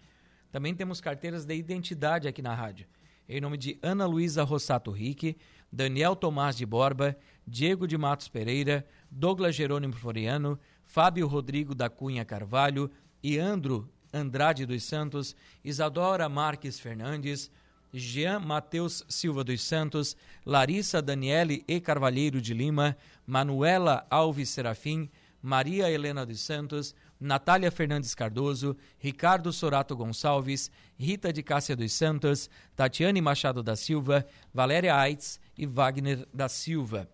Também 0.52 0.74
temos 0.74 1.00
carteiras 1.00 1.44
de 1.44 1.54
identidade 1.54 2.26
aqui 2.26 2.42
na 2.42 2.54
rádio. 2.54 2.86
Em 3.28 3.40
nome 3.40 3.56
de 3.56 3.78
Ana 3.82 4.06
Luísa 4.06 4.42
Rossato 4.42 4.90
Rique, 4.90 5.36
Daniel 5.72 6.16
Tomás 6.16 6.56
de 6.56 6.66
Borba, 6.66 7.16
Diego 7.46 7.86
de 7.86 7.96
Matos 7.96 8.28
Pereira, 8.28 8.84
Douglas 9.10 9.54
Jerônimo 9.54 9.94
Floriano, 9.94 10.58
Fábio 10.84 11.28
Rodrigo 11.28 11.74
da 11.74 11.88
Cunha 11.88 12.24
Carvalho, 12.24 12.90
Iandro 13.22 13.88
Andrade 14.12 14.66
dos 14.66 14.82
Santos, 14.82 15.36
Isadora 15.64 16.28
Marques 16.28 16.80
Fernandes, 16.80 17.50
Jean 17.92 18.40
Mateus 18.40 19.04
Silva 19.08 19.42
dos 19.42 19.62
Santos, 19.62 20.16
Larissa 20.44 21.02
Daniele 21.02 21.64
e 21.66 21.80
Carvalheiro 21.80 22.40
de 22.40 22.54
Lima, 22.54 22.96
Manuela 23.26 24.06
Alves 24.10 24.48
Serafim, 24.48 25.10
Maria 25.42 25.90
Helena 25.90 26.24
dos 26.24 26.40
Santos, 26.40 26.94
Natália 27.18 27.70
Fernandes 27.70 28.14
Cardoso, 28.14 28.76
Ricardo 28.98 29.52
Sorato 29.52 29.96
Gonçalves, 29.96 30.70
Rita 30.98 31.32
de 31.32 31.42
Cássia 31.42 31.74
dos 31.74 31.92
Santos, 31.92 32.48
Tatiane 32.76 33.20
Machado 33.20 33.62
da 33.62 33.76
Silva, 33.76 34.26
Valéria 34.52 34.96
Aitz 34.96 35.40
e 35.56 35.66
Wagner 35.66 36.26
da 36.32 36.48
Silva. 36.48 37.08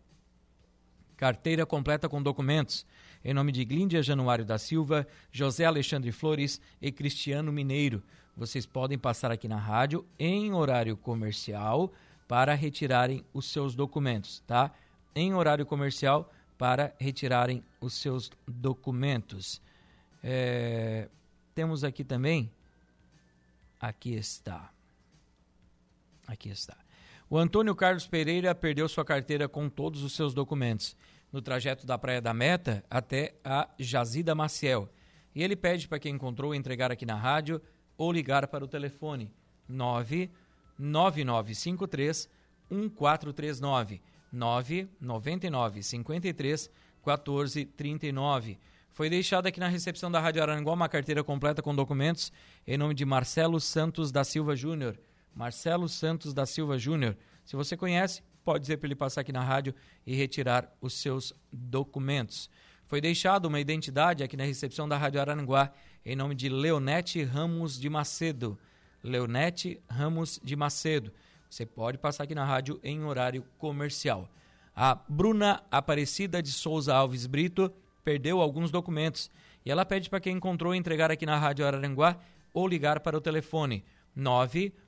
Carteira 1.17 1.65
completa 1.65 2.09
com 2.09 2.23
documentos. 2.23 2.87
Em 3.25 3.33
nome 3.33 3.53
de 3.53 3.65
Glíndia 3.65 4.03
Januário 4.03 4.45
da 4.45 4.59
Silva, 4.59 5.07
José 5.33 5.65
Alexandre 5.65 6.13
Flores 6.13 6.61
e 6.81 6.93
Cristiano 6.93 7.53
Mineiro. 7.53 8.03
Vocês 8.37 8.67
podem 8.67 8.99
passar 8.99 9.31
aqui 9.33 9.49
na 9.49 9.59
rádio 9.59 10.07
em 10.19 10.53
horário 10.53 10.97
comercial, 10.97 11.93
para 12.29 12.55
retirarem 12.55 13.25
os 13.33 13.47
seus 13.47 13.75
documentos, 13.75 14.43
tá? 14.47 14.73
Em 15.15 15.35
horário 15.35 15.65
comercial 15.65 16.33
para 16.59 16.95
retirarem 16.99 17.63
os 17.81 17.95
seus 17.95 18.31
documentos. 18.47 19.61
É, 20.23 21.09
temos 21.55 21.85
aqui 21.85 22.03
também, 22.03 22.51
aqui 23.81 24.15
está, 24.15 24.73
aqui 26.27 26.49
está. 26.49 26.77
O 27.29 27.37
Antônio 27.37 27.75
Carlos 27.75 28.07
Pereira 28.07 28.55
perdeu 28.55 28.89
sua 28.89 29.05
carteira 29.05 29.49
com 29.49 29.69
todos 29.69 30.05
os 30.05 30.13
seus 30.13 30.33
documentos 30.33 30.97
no 31.33 31.43
trajeto 31.43 31.85
da 31.85 31.99
Praia 31.99 32.21
da 32.21 32.33
Meta 32.33 32.85
até 32.89 33.35
a 33.45 33.69
Jazida 33.81 34.33
Maciel. 34.33 34.89
E 35.35 35.43
ele 35.43 35.57
pede 35.57 35.89
para 35.89 35.99
quem 35.99 36.15
encontrou 36.15 36.55
entregar 36.55 36.93
aqui 36.93 37.05
na 37.05 37.17
rádio 37.17 37.61
ou 37.99 38.13
ligar 38.13 38.47
para 38.47 38.65
o 38.65 38.69
telefone 38.69 39.29
99953 39.69 42.29
1439 42.71 44.01
999 44.33 45.83
53 45.83 46.71
1439. 47.05 48.57
Foi 48.93 49.11
deixada 49.11 49.49
aqui 49.49 49.59
na 49.59 49.67
recepção 49.67 50.13
da 50.13 50.21
Rádio 50.21 50.43
Aranguá 50.43 50.73
uma 50.73 50.89
carteira 50.89 51.25
completa 51.25 51.61
com 51.61 51.75
documentos 51.75 52.33
em 52.65 52.79
nome 52.79 52.95
de 52.95 53.05
Marcelo 53.05 53.61
Santos 53.61 54.13
da 54.13 54.23
Silva 54.23 54.55
Júnior. 54.55 54.97
Marcelo 55.37 55.87
Santos 55.87 56.33
da 56.33 56.47
Silva 56.47 56.79
Júnior. 56.79 57.15
Se 57.45 57.55
você 57.55 57.77
conhece, 57.77 58.23
pode 58.43 58.63
dizer 58.63 58.79
para 58.79 58.89
ele 58.89 58.95
passar 58.95 59.21
aqui 59.21 59.33
na 59.33 59.45
rádio 59.45 59.75
e 60.07 60.17
retirar 60.17 60.75
os 60.81 60.95
seus 60.95 61.35
documentos. 61.53 62.49
Foi 62.87 63.03
deixada 63.03 63.47
uma 63.47 63.61
identidade 63.61 64.25
aqui 64.25 64.35
na 64.35 64.45
recepção 64.45 64.89
da 64.89 64.97
Rádio 64.97 65.21
Aranguá 65.21 65.73
em 66.07 66.17
nome 66.17 66.35
de 66.35 66.49
Leonete 66.49 67.23
Ramos 67.23 67.79
de 67.79 67.91
Macedo. 67.91 68.59
Leonete 69.03 69.79
Ramos 69.91 70.41
de 70.43 70.57
Macedo. 70.57 71.13
Você 71.51 71.67
pode 71.67 71.99
passar 71.99 72.25
aqui 72.25 72.35
na 72.35 72.45
rádio 72.45 72.81
em 72.83 73.05
horário 73.05 73.45
comercial. 73.59 74.31
A 74.75 74.95
Bruna 75.07 75.63
Aparecida 75.71 76.43
de 76.43 76.51
Souza 76.51 76.95
Alves 76.95 77.27
Brito 77.27 77.71
perdeu 78.03 78.41
alguns 78.41 78.71
documentos 78.71 79.31
e 79.67 79.71
ela 79.71 79.85
pede 79.85 80.09
para 80.09 80.21
quem 80.21 80.37
encontrou 80.37 80.75
entregar 80.75 81.11
aqui 81.11 81.27
na 81.27 81.37
Rádio 81.37 81.67
Araranguá 81.67 82.19
ou 82.55 82.67
ligar 82.67 83.01
para 83.01 83.19
o 83.19 83.21
telefone 83.21 83.85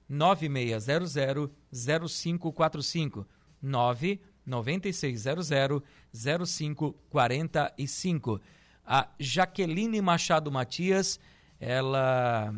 99600 0.08 1.50
0545 1.70 3.26
99600 3.60 5.82
0545. 6.12 8.40
A 8.86 9.08
Jaqueline 9.18 10.00
Machado 10.00 10.50
Matias, 10.50 11.20
ela 11.60 12.54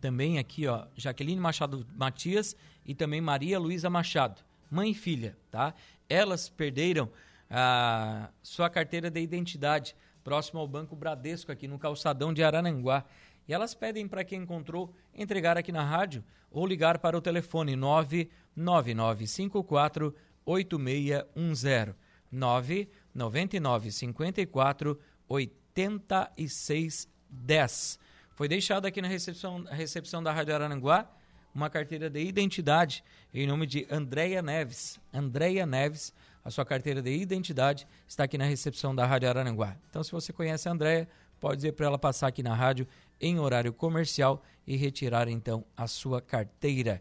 também 0.00 0.38
aqui, 0.38 0.66
ó, 0.66 0.86
Jaqueline 0.96 1.40
Machado 1.40 1.86
Matias 1.96 2.56
e 2.84 2.94
também 2.94 3.20
Maria 3.20 3.58
Luísa 3.58 3.90
Machado, 3.90 4.40
mãe 4.70 4.90
e 4.90 4.94
filha, 4.94 5.36
tá? 5.50 5.74
Elas 6.08 6.48
perderam 6.48 7.10
a 7.50 8.30
sua 8.42 8.70
carteira 8.70 9.10
de 9.10 9.20
identidade 9.20 9.96
próximo 10.22 10.60
ao 10.60 10.68
Banco 10.68 10.94
Bradesco, 10.94 11.50
aqui 11.50 11.66
no 11.66 11.78
calçadão 11.78 12.32
de 12.32 12.42
Arananguá. 12.42 13.04
E 13.46 13.54
elas 13.54 13.74
pedem 13.74 14.08
para 14.08 14.24
quem 14.24 14.40
encontrou 14.42 14.94
entregar 15.14 15.58
aqui 15.58 15.72
na 15.72 15.84
rádio 15.84 16.24
ou 16.50 16.66
ligar 16.66 16.98
para 16.98 17.16
o 17.16 17.20
telefone 17.20 17.76
99954 17.76 20.12
8610 20.44 21.94
99954 22.30 24.98
8610. 25.28 27.98
Foi 28.34 28.48
deixado 28.48 28.86
aqui 28.86 29.02
na 29.02 29.08
recepção, 29.08 29.64
recepção 29.64 30.22
da 30.22 30.32
Rádio 30.32 30.54
Arananguá 30.54 31.10
uma 31.54 31.68
carteira 31.68 32.08
de 32.08 32.20
identidade 32.20 33.04
em 33.32 33.46
nome 33.46 33.66
de 33.66 33.86
Andréia 33.90 34.42
Neves. 34.42 34.98
Andréia 35.12 35.66
Neves, 35.66 36.12
a 36.44 36.50
sua 36.50 36.64
carteira 36.64 37.02
de 37.02 37.10
identidade 37.10 37.86
está 38.06 38.24
aqui 38.24 38.38
na 38.38 38.44
recepção 38.44 38.94
da 38.94 39.06
Rádio 39.06 39.28
Araranguá. 39.28 39.76
Então, 39.90 40.02
se 40.02 40.10
você 40.10 40.32
conhece 40.32 40.68
a 40.68 40.72
Andréia, 40.72 41.08
pode 41.40 41.56
dizer 41.56 41.72
para 41.72 41.86
ela 41.86 41.98
passar 41.98 42.28
aqui 42.28 42.42
na 42.42 42.54
rádio 42.54 42.86
em 43.22 43.38
horário 43.38 43.72
comercial 43.72 44.42
e 44.66 44.76
retirar 44.76 45.28
então 45.28 45.64
a 45.76 45.86
sua 45.86 46.20
carteira. 46.20 47.00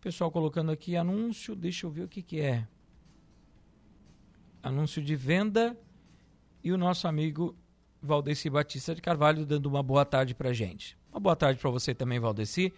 Pessoal 0.00 0.30
colocando 0.30 0.72
aqui 0.72 0.96
anúncio, 0.96 1.54
deixa 1.54 1.86
eu 1.86 1.90
ver 1.90 2.02
o 2.02 2.08
que, 2.08 2.22
que 2.22 2.40
é. 2.40 2.66
Anúncio 4.62 5.02
de 5.02 5.14
venda 5.14 5.78
e 6.62 6.72
o 6.72 6.78
nosso 6.78 7.06
amigo 7.06 7.54
Valdeci 8.02 8.48
Batista 8.48 8.94
de 8.94 9.02
Carvalho 9.02 9.44
dando 9.44 9.66
uma 9.66 9.82
boa 9.82 10.04
tarde 10.04 10.34
para 10.34 10.52
gente. 10.52 10.96
Uma 11.12 11.20
boa 11.20 11.36
tarde 11.36 11.60
para 11.60 11.70
você 11.70 11.94
também, 11.94 12.18
Valdeci. 12.18 12.72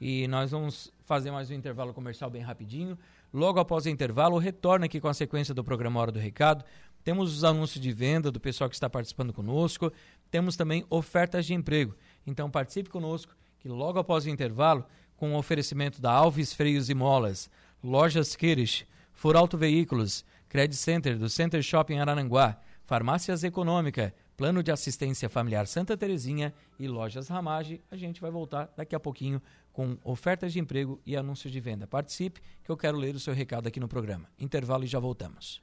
E 0.00 0.26
nós 0.28 0.50
vamos 0.50 0.92
fazer 1.04 1.30
mais 1.30 1.50
um 1.50 1.54
intervalo 1.54 1.92
comercial 1.94 2.30
bem 2.30 2.42
rapidinho. 2.42 2.98
Logo 3.32 3.60
após 3.60 3.84
o 3.86 3.88
intervalo, 3.88 4.38
retorna 4.38 4.86
aqui 4.86 5.00
com 5.00 5.08
a 5.08 5.14
sequência 5.14 5.54
do 5.54 5.62
programa 5.62 6.00
Hora 6.00 6.10
do 6.10 6.18
Recado. 6.18 6.64
Temos 7.02 7.34
os 7.34 7.44
anúncios 7.44 7.82
de 7.82 7.92
venda 7.92 8.30
do 8.30 8.40
pessoal 8.40 8.68
que 8.68 8.76
está 8.76 8.88
participando 8.88 9.32
conosco. 9.32 9.92
Temos 10.30 10.56
também 10.56 10.84
ofertas 10.90 11.46
de 11.46 11.54
emprego. 11.54 11.94
Então 12.26 12.50
participe 12.50 12.90
conosco, 12.90 13.34
que 13.58 13.68
logo 13.68 13.98
após 13.98 14.24
o 14.24 14.30
intervalo, 14.30 14.84
com 15.16 15.34
o 15.34 15.38
oferecimento 15.38 16.00
da 16.00 16.10
Alves 16.10 16.52
Freios 16.52 16.88
e 16.88 16.94
Molas, 16.94 17.50
Lojas 17.82 18.34
Kirish, 18.34 18.86
Furauto 19.12 19.58
Veículos, 19.58 20.24
Credit 20.48 20.76
Center 20.76 21.18
do 21.18 21.28
Center 21.28 21.62
Shopping 21.62 21.98
Arananguá, 21.98 22.58
Farmácias 22.86 23.44
Econômica, 23.44 24.14
Plano 24.36 24.62
de 24.62 24.72
Assistência 24.72 25.28
Familiar 25.28 25.66
Santa 25.66 25.96
Terezinha 25.96 26.54
e 26.78 26.88
Lojas 26.88 27.28
Ramage. 27.28 27.82
A 27.90 27.96
gente 27.96 28.20
vai 28.20 28.30
voltar 28.30 28.72
daqui 28.74 28.94
a 28.94 29.00
pouquinho 29.00 29.42
com 29.72 29.98
ofertas 30.02 30.52
de 30.52 30.58
emprego 30.58 31.00
e 31.04 31.16
anúncios 31.16 31.52
de 31.52 31.60
venda. 31.60 31.86
Participe, 31.86 32.40
que 32.64 32.70
eu 32.70 32.76
quero 32.76 32.96
ler 32.96 33.14
o 33.14 33.20
seu 33.20 33.34
recado 33.34 33.66
aqui 33.66 33.78
no 33.78 33.86
programa. 33.86 34.26
Intervalo 34.38 34.84
e 34.84 34.86
já 34.86 34.98
voltamos. 34.98 35.60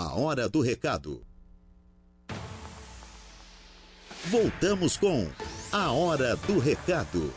A 0.00 0.14
hora 0.14 0.48
do 0.48 0.62
recado. 0.62 1.20
Voltamos 4.30 4.96
com 4.96 5.28
A 5.70 5.92
Hora 5.92 6.36
do 6.36 6.58
Recado. 6.58 7.34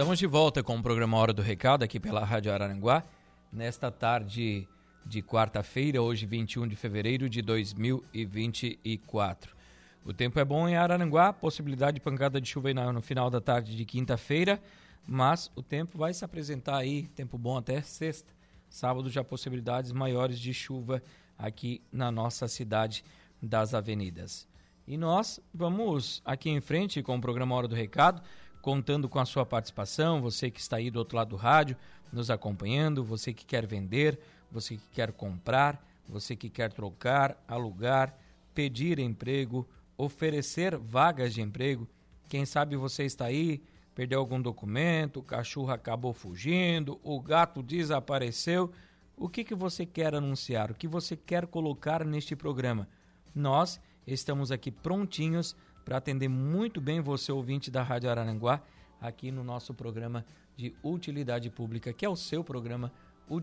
Estamos 0.00 0.18
de 0.18 0.26
volta 0.26 0.62
com 0.62 0.78
o 0.78 0.82
programa 0.82 1.18
Hora 1.18 1.30
do 1.30 1.42
Recado 1.42 1.82
aqui 1.82 2.00
pela 2.00 2.24
Rádio 2.24 2.50
Araranguá, 2.50 3.04
nesta 3.52 3.90
tarde 3.90 4.66
de 5.04 5.20
quarta-feira, 5.20 6.00
hoje 6.00 6.24
21 6.24 6.66
de 6.66 6.74
fevereiro 6.74 7.28
de 7.28 7.42
2024. 7.42 9.54
O 10.02 10.14
tempo 10.14 10.40
é 10.40 10.44
bom 10.44 10.66
em 10.66 10.74
Araranguá, 10.74 11.34
possibilidade 11.34 11.96
de 11.96 12.00
pancada 12.00 12.40
de 12.40 12.48
chuva 12.48 12.72
no 12.72 13.02
final 13.02 13.28
da 13.28 13.42
tarde 13.42 13.76
de 13.76 13.84
quinta-feira, 13.84 14.58
mas 15.06 15.52
o 15.54 15.62
tempo 15.62 15.98
vai 15.98 16.14
se 16.14 16.24
apresentar 16.24 16.78
aí, 16.78 17.06
tempo 17.08 17.36
bom 17.36 17.58
até 17.58 17.82
sexta. 17.82 18.32
Sábado 18.70 19.10
já 19.10 19.22
possibilidades 19.22 19.92
maiores 19.92 20.40
de 20.40 20.54
chuva 20.54 21.02
aqui 21.36 21.82
na 21.92 22.10
nossa 22.10 22.48
cidade 22.48 23.04
das 23.42 23.74
avenidas. 23.74 24.48
E 24.88 24.96
nós 24.96 25.40
vamos 25.52 26.22
aqui 26.24 26.48
em 26.48 26.62
frente 26.62 27.02
com 27.02 27.18
o 27.18 27.20
programa 27.20 27.54
Hora 27.54 27.68
do 27.68 27.74
Recado, 27.74 28.22
contando 28.62 29.08
com 29.08 29.18
a 29.18 29.24
sua 29.24 29.46
participação, 29.46 30.20
você 30.20 30.50
que 30.50 30.60
está 30.60 30.76
aí 30.76 30.90
do 30.90 30.98
outro 30.98 31.16
lado 31.16 31.30
do 31.30 31.36
rádio, 31.36 31.76
nos 32.12 32.30
acompanhando, 32.30 33.04
você 33.04 33.32
que 33.32 33.44
quer 33.44 33.66
vender, 33.66 34.18
você 34.50 34.76
que 34.76 34.88
quer 34.92 35.12
comprar, 35.12 35.82
você 36.08 36.34
que 36.34 36.50
quer 36.50 36.72
trocar, 36.72 37.42
alugar, 37.46 38.14
pedir 38.54 38.98
emprego, 38.98 39.66
oferecer 39.96 40.76
vagas 40.76 41.32
de 41.32 41.40
emprego. 41.40 41.88
Quem 42.28 42.44
sabe 42.44 42.76
você 42.76 43.04
está 43.04 43.26
aí, 43.26 43.62
perdeu 43.94 44.18
algum 44.18 44.40
documento, 44.40 45.20
o 45.20 45.22
cachorro 45.22 45.70
acabou 45.70 46.12
fugindo, 46.12 47.00
o 47.02 47.20
gato 47.20 47.62
desapareceu. 47.62 48.72
O 49.16 49.28
que, 49.28 49.44
que 49.44 49.54
você 49.54 49.84
quer 49.84 50.14
anunciar? 50.14 50.70
O 50.70 50.74
que 50.74 50.88
você 50.88 51.16
quer 51.16 51.46
colocar 51.46 52.04
neste 52.04 52.34
programa? 52.34 52.88
Nós 53.34 53.80
estamos 54.06 54.50
aqui 54.50 54.70
prontinhos 54.70 55.54
para 55.84 55.96
atender 55.96 56.28
muito 56.28 56.80
bem 56.80 57.00
você, 57.00 57.32
ouvinte 57.32 57.70
da 57.70 57.82
Rádio 57.82 58.10
Araranguá, 58.10 58.62
aqui 59.00 59.30
no 59.30 59.42
nosso 59.42 59.72
programa 59.74 60.24
de 60.56 60.74
utilidade 60.82 61.48
pública, 61.50 61.92
que 61.92 62.04
é 62.04 62.08
o 62.08 62.16
seu 62.16 62.44
programa 62.44 62.92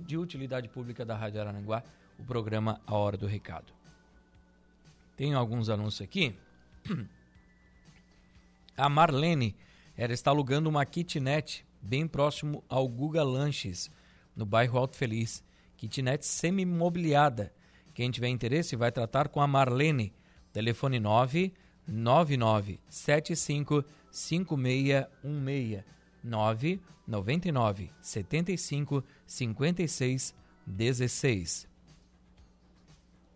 de 0.06 0.18
utilidade 0.18 0.68
pública 0.68 1.06
da 1.06 1.16
Rádio 1.16 1.42
Araranguá, 1.42 1.84
o 2.20 2.24
programa 2.24 2.82
A 2.86 2.96
Hora 2.96 3.18
do 3.18 3.26
Recado. 3.26 3.74
Tenho 5.16 5.38
alguns 5.38 5.70
anúncios 5.70 6.02
aqui. 6.02 6.36
A 8.78 8.90
Marlene, 8.90 9.56
ela 9.96 10.14
está 10.14 10.30
alugando 10.30 10.70
uma 10.70 10.86
kitnet 10.86 11.66
bem 11.82 12.08
próximo 12.08 12.64
ao 12.70 12.88
Guga 12.88 13.24
Lanches, 13.24 13.90
no 14.36 14.46
bairro 14.46 14.78
Alto 14.78 14.96
Feliz. 14.96 15.44
Kitnet 15.78 16.26
semi-mobiliada. 16.26 17.54
Quem 17.94 18.12
tiver 18.12 18.30
interesse 18.30 18.76
vai 18.76 18.92
tratar 18.92 19.30
com 19.30 19.42
a 19.42 19.48
Marlene. 19.48 20.14
Telefone 20.52 21.00
9 21.00 21.54
9975 21.88 23.84
5616 24.12 25.84
999 26.24 27.90
75 28.02 29.04
56 29.26 30.36
16. 30.66 31.68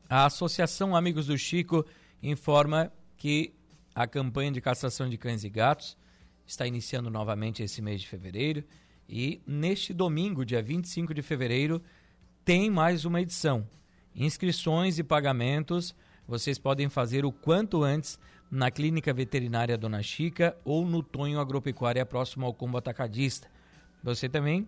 A 0.10 0.26
Associação 0.26 0.96
Amigos 0.96 1.28
do 1.28 1.38
Chico 1.38 1.86
informa 2.22 2.92
que 3.18 3.54
a 3.96 4.06
campanha 4.06 4.52
de 4.52 4.60
castração 4.60 5.10
de 5.10 5.18
cães 5.18 5.44
e 5.44 5.50
gatos 5.50 5.98
está 6.46 6.68
iniciando 6.68 7.10
novamente 7.10 7.64
esse 7.64 7.82
mês 7.82 8.02
de 8.02 8.08
fevereiro 8.08 8.64
e 9.08 9.42
neste 9.46 9.94
domingo, 9.94 10.46
dia 10.46 10.62
25 10.62 11.14
de 11.14 11.22
fevereiro, 11.22 11.82
tem 12.44 12.70
mais 12.70 13.06
uma 13.06 13.22
edição. 13.22 13.68
Inscrições 14.16 15.00
e 15.00 15.04
pagamentos 15.04 15.96
vocês 16.32 16.58
podem 16.58 16.88
fazer 16.88 17.26
o 17.26 17.32
quanto 17.32 17.84
antes 17.84 18.18
na 18.50 18.72
Clínica 18.72 19.14
Veterinária 19.14 19.78
Dona 19.78 20.02
Chica 20.02 20.56
ou 20.64 20.86
no 20.86 21.04
Tonho 21.04 21.42
Agropecuária 21.42 22.06
próximo 22.06 22.46
ao 22.46 22.54
Combo 22.54 22.78
Atacadista. 22.78 23.50
Você 24.02 24.30
também 24.30 24.66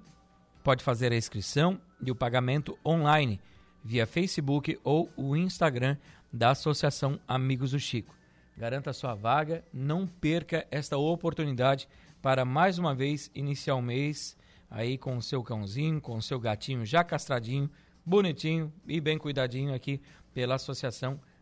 pode 0.61 0.83
fazer 0.83 1.13
a 1.13 1.15
inscrição 1.15 1.79
e 2.05 2.11
o 2.11 2.15
pagamento 2.15 2.77
online 2.85 3.39
via 3.81 4.05
Facebook 4.05 4.77
ou 4.83 5.09
o 5.15 5.37
Instagram 5.37 5.95
da 6.33 6.49
Associação 6.49 7.17
Amigos 7.25 7.71
do 7.71 7.79
Chico. 7.79 8.13
Garanta 8.57 8.91
sua 8.91 9.15
vaga, 9.15 9.63
não 9.73 10.05
perca 10.05 10.67
esta 10.69 10.97
oportunidade 10.97 11.87
para 12.21 12.43
mais 12.43 12.77
uma 12.77 12.93
vez 12.93 13.31
iniciar 13.33 13.75
o 13.75 13.81
mês 13.81 14.35
aí 14.69 14.97
com 14.97 15.15
o 15.15 15.21
seu 15.21 15.41
cãozinho, 15.41 16.01
com 16.01 16.17
o 16.17 16.21
seu 16.21 16.41
gatinho 16.41 16.85
já 16.85 17.05
castradinho, 17.05 17.71
bonitinho 18.05 18.69
e 18.85 18.99
bem 18.99 19.17
cuidadinho 19.17 19.73
aqui 19.73 20.01
pela 20.33 20.55
Associação 20.55 21.11
Amigos 21.11 21.32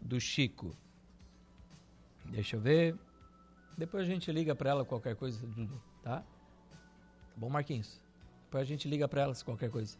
do 0.00 0.20
Chico. 0.20 0.76
Deixa 2.26 2.56
eu 2.56 2.60
ver. 2.60 2.96
Depois 3.76 4.02
a 4.02 4.06
gente 4.06 4.30
liga 4.32 4.54
para 4.54 4.70
ela 4.70 4.84
qualquer 4.84 5.14
coisa, 5.16 5.46
Dudu, 5.46 5.80
tá? 6.02 6.20
Tá 6.20 6.24
bom, 7.36 7.48
Marquinhos? 7.48 8.00
Depois 8.44 8.62
a 8.62 8.64
gente 8.64 8.88
liga 8.88 9.06
para 9.06 9.22
ela 9.22 9.34
se 9.34 9.44
qualquer 9.44 9.70
coisa. 9.70 9.98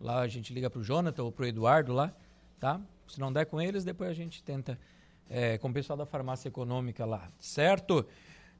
Lá 0.00 0.20
a 0.20 0.28
gente 0.28 0.52
liga 0.52 0.70
pro 0.70 0.82
Jonathan 0.82 1.22
ou 1.22 1.30
pro 1.30 1.46
Eduardo 1.46 1.92
lá, 1.92 2.14
tá? 2.58 2.80
Se 3.06 3.20
não 3.20 3.32
der 3.32 3.44
com 3.46 3.60
eles, 3.60 3.84
depois 3.84 4.10
a 4.10 4.14
gente 4.14 4.42
tenta 4.42 4.78
é, 5.28 5.58
com 5.58 5.68
o 5.68 5.72
pessoal 5.72 5.96
da 5.96 6.06
farmácia 6.06 6.48
econômica 6.48 7.04
lá, 7.04 7.28
certo? 7.38 8.06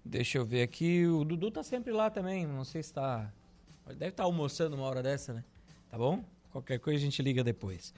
Deixa 0.04 0.38
eu 0.38 0.44
ver 0.44 0.62
aqui. 0.62 1.06
O 1.06 1.24
Dudu 1.24 1.50
tá 1.50 1.62
sempre 1.62 1.92
lá 1.92 2.10
também. 2.10 2.46
Não 2.46 2.64
sei 2.64 2.82
se 2.82 2.92
tá. 2.92 3.32
Deve 3.86 4.06
estar 4.06 4.22
tá 4.22 4.24
almoçando 4.24 4.76
uma 4.76 4.84
hora 4.84 5.02
dessa, 5.02 5.32
né? 5.32 5.44
Tá 5.90 5.96
bom? 5.96 6.24
Qualquer 6.50 6.78
coisa 6.78 6.98
a 6.98 7.04
gente 7.04 7.22
liga 7.22 7.42
depois. 7.42 7.94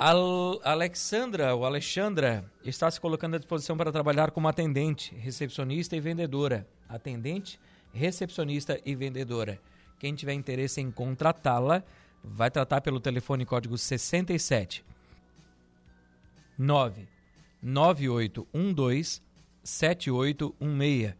Al 0.00 0.60
Alexandra 0.62 1.56
ou 1.56 1.66
Alexandra 1.66 2.48
está 2.64 2.88
se 2.88 3.00
colocando 3.00 3.34
à 3.34 3.38
disposição 3.38 3.76
para 3.76 3.90
trabalhar 3.90 4.30
como 4.30 4.46
atendente, 4.46 5.12
recepcionista 5.16 5.96
e 5.96 6.00
vendedora. 6.00 6.68
Atendente, 6.88 7.58
recepcionista 7.92 8.80
e 8.86 8.94
vendedora. 8.94 9.60
Quem 9.98 10.14
tiver 10.14 10.34
interesse 10.34 10.80
em 10.80 10.88
contratá-la, 10.88 11.82
vai 12.22 12.48
tratar 12.48 12.80
pelo 12.80 13.00
telefone 13.00 13.44
código 13.44 13.76
67 13.76 14.84
9 16.56 17.08
9812 17.60 19.20
7816. 19.64 21.14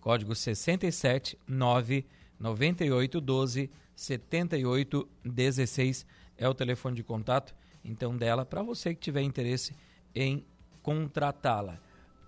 Código 0.00 0.34
67 0.34 1.38
9 1.46 2.06
9812 2.40 3.70
7816 3.94 6.06
é 6.38 6.48
o 6.48 6.54
telefone 6.54 6.96
de 6.96 7.02
contato 7.02 7.54
então 7.84 8.16
dela 8.16 8.44
para 8.44 8.62
você 8.62 8.94
que 8.94 9.00
tiver 9.00 9.22
interesse 9.22 9.74
em 10.14 10.44
contratá-la. 10.82 11.78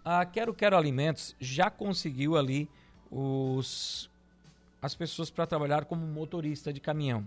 A 0.04 0.24
Quero 0.24 0.54
Quero 0.54 0.76
Alimentos 0.76 1.34
já 1.40 1.70
conseguiu 1.70 2.36
ali 2.36 2.68
os 3.10 4.10
as 4.82 4.94
pessoas 4.94 5.30
para 5.30 5.46
trabalhar 5.46 5.86
como 5.86 6.06
motorista 6.06 6.70
de 6.70 6.78
caminhão. 6.78 7.26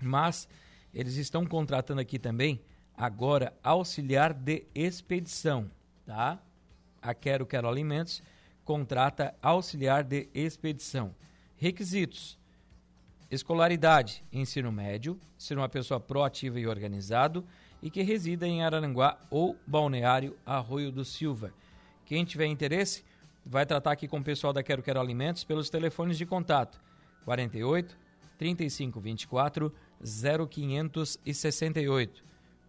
Mas 0.00 0.48
eles 0.94 1.16
estão 1.16 1.44
contratando 1.44 2.00
aqui 2.00 2.18
também 2.18 2.58
agora 2.96 3.52
auxiliar 3.62 4.32
de 4.32 4.64
expedição, 4.74 5.70
tá? 6.06 6.40
A 7.02 7.12
Quero 7.12 7.44
Quero 7.44 7.68
Alimentos 7.68 8.22
contrata 8.64 9.34
auxiliar 9.42 10.02
de 10.02 10.28
expedição. 10.32 11.14
Requisitos: 11.56 12.38
escolaridade, 13.30 14.24
ensino 14.32 14.72
médio, 14.72 15.18
ser 15.38 15.56
uma 15.56 15.68
pessoa 15.68 16.00
proativa 16.00 16.58
e 16.58 16.66
organizado 16.66 17.44
e 17.82 17.90
que 17.90 18.02
resida 18.02 18.46
em 18.46 18.62
Araranguá 18.62 19.18
ou 19.30 19.56
Balneário 19.66 20.36
Arroio 20.44 20.90
do 20.90 21.04
Silva. 21.04 21.52
Quem 22.04 22.24
tiver 22.24 22.46
interesse, 22.46 23.04
vai 23.46 23.64
tratar 23.64 23.92
aqui 23.92 24.08
com 24.08 24.18
o 24.18 24.24
pessoal 24.24 24.52
da 24.52 24.62
Quero 24.62 24.82
Quero 24.82 25.00
Alimentos 25.00 25.44
pelos 25.44 25.70
telefones 25.70 26.18
de 26.18 26.26
contato. 26.26 26.80
48 27.24 27.96
3524 28.36 29.72
0568 30.02 32.24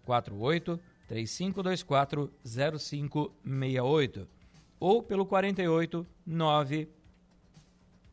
48 0.06 0.80
3524 1.08 2.32
0568 2.44 4.28
ou 4.80 5.02
pelo 5.02 5.26
48 5.26 6.06
9 6.26 6.88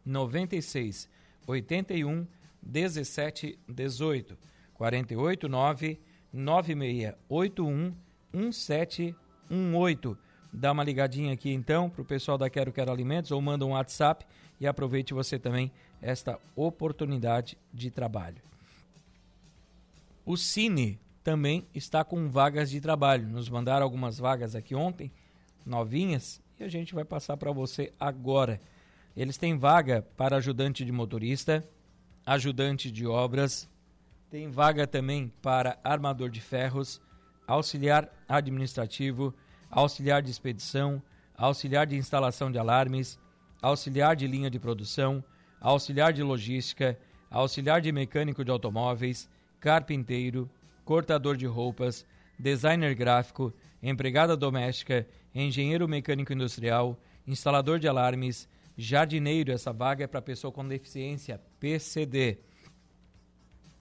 96 0.05 1.09
81 1.47 2.27
17 2.63 3.59
18 3.69 4.39
48 4.75 5.49
9 5.49 6.01
9681 6.33 7.95
1718 8.33 10.19
Dá 10.53 10.73
uma 10.73 10.83
ligadinha 10.83 11.33
aqui 11.35 11.53
então 11.53 11.91
para 11.91 12.03
o 12.03 12.05
pessoal 12.05 12.39
da 12.39 12.49
Quero 12.49 12.73
Quero 12.73 12.91
Alimentos 12.91 13.31
ou 13.31 13.41
manda 13.41 13.67
um 13.67 13.73
WhatsApp 13.73 14.27
e 14.59 14.67
aproveite 14.67 15.13
você 15.13 15.39
também 15.39 15.71
esta 16.01 16.39
oportunidade 16.57 17.57
de 17.73 17.91
trabalho. 17.91 18.43
O 20.25 20.37
Cine 20.37 20.99
também 21.23 21.67
está 21.75 22.03
com 22.03 22.29
vagas 22.29 22.71
de 22.71 22.81
trabalho. 22.81 23.29
Nos 23.29 23.49
mandaram 23.49 23.85
algumas 23.85 24.19
vagas 24.19 24.55
aqui 24.55 24.75
ontem, 24.75 25.13
novinhas, 25.65 26.41
e 26.59 26.65
a 26.65 26.69
gente 26.69 26.95
vai 26.95 27.05
passar 27.05 27.37
para 27.37 27.53
você 27.53 27.93
agora. 28.01 28.61
Eles 29.17 29.37
têm 29.37 29.57
vaga 29.59 30.03
para 30.17 30.37
ajudante 30.37 30.85
de 30.85 30.93
motorista, 30.93 31.67
ajudante 32.29 32.91
de 32.91 33.07
obras, 33.07 33.67
tem 34.29 34.51
vaga 34.51 34.87
também 34.87 35.33
para 35.41 35.79
armador 35.83 36.29
de 36.29 36.43
ferros, 36.43 37.01
auxiliar 37.47 38.07
administrativo, 38.29 39.35
auxiliar 39.71 40.21
de 40.21 40.31
expedição, 40.31 41.03
auxiliar 41.35 41.87
de 41.87 41.97
instalação 41.97 42.53
de 42.53 42.59
alarmes, 42.59 43.19
auxiliar 43.63 44.15
de 44.15 44.27
linha 44.27 44.51
de 44.51 44.59
produção, 44.59 45.25
auxiliar 45.59 46.13
de 46.13 46.23
logística, 46.23 46.99
auxiliar 47.31 47.81
de 47.81 47.91
mecânico 47.91 48.45
de 48.45 48.51
automóveis, 48.51 49.27
carpinteiro, 49.59 50.51
cortador 50.85 51.35
de 51.35 51.47
roupas, 51.47 52.05
designer 52.39 52.95
gráfico, 52.95 53.55
empregada 53.83 54.37
doméstica, 54.37 55.07
engenheiro 55.35 55.89
mecânico 55.89 56.35
industrial, 56.35 57.01
instalador 57.27 57.79
de 57.79 57.89
alarmes, 57.89 58.47
jardineiro, 58.79 59.51
essa 59.51 59.73
vaga 59.73 60.05
é 60.05 60.07
para 60.07 60.23
pessoa 60.23 60.53
com 60.53 60.67
deficiência, 60.67 61.41
PCD. 61.59 62.39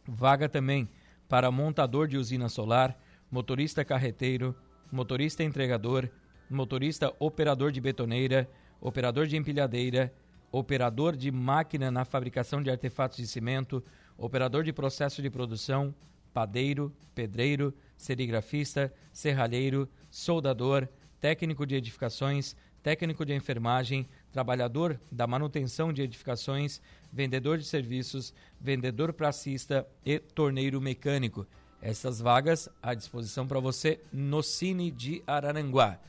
Vaga 0.08 0.50
também 0.50 0.90
para 1.30 1.52
montador 1.52 2.08
de 2.08 2.18
usina 2.18 2.50
solar, 2.50 3.00
motorista 3.30 3.86
carreteiro, 3.86 4.56
motorista 4.92 5.44
entregador, 5.44 6.10
motorista 6.50 7.14
operador 7.20 7.72
de 7.72 7.80
betoneira, 7.80 8.50
operador 8.82 9.28
de 9.28 9.38
empilhadeira, 9.38 10.12
operador 10.52 11.16
de 11.16 11.30
máquina 11.30 11.92
na 11.92 12.04
fabricação 12.04 12.64
de 12.64 12.72
artefatos 12.72 13.18
de 13.18 13.28
cimento, 13.28 13.84
operador 14.18 14.64
de 14.64 14.74
processo 14.74 15.22
de 15.22 15.30
produção, 15.30 15.94
padeiro, 16.34 16.92
pedreiro, 17.14 17.72
serigrafista, 17.96 18.92
serralheiro, 19.14 19.88
soldador, 20.10 20.88
técnico 21.20 21.68
de 21.68 21.76
edificações, 21.76 22.56
técnico 22.82 23.26
de 23.26 23.34
enfermagem, 23.34 24.08
trabalhador 24.32 25.00
da 25.12 25.26
manutenção 25.26 25.92
de 25.92 26.02
edificações, 26.02 26.82
vendedor 27.12 27.58
de 27.58 27.66
serviços, 27.66 28.34
vendedor 28.60 29.14
pracista 29.14 29.88
e 30.06 30.20
torneiro 30.20 30.80
mecânico. 30.82 31.48
Essas 31.82 32.20
vagas 32.20 32.70
à 32.82 32.94
disposição 32.94 33.48
para 33.48 33.60
você 33.60 34.00
no 34.12 34.42
Cine 34.42 34.92
de 34.92 35.24
Araranguá. 35.28 36.00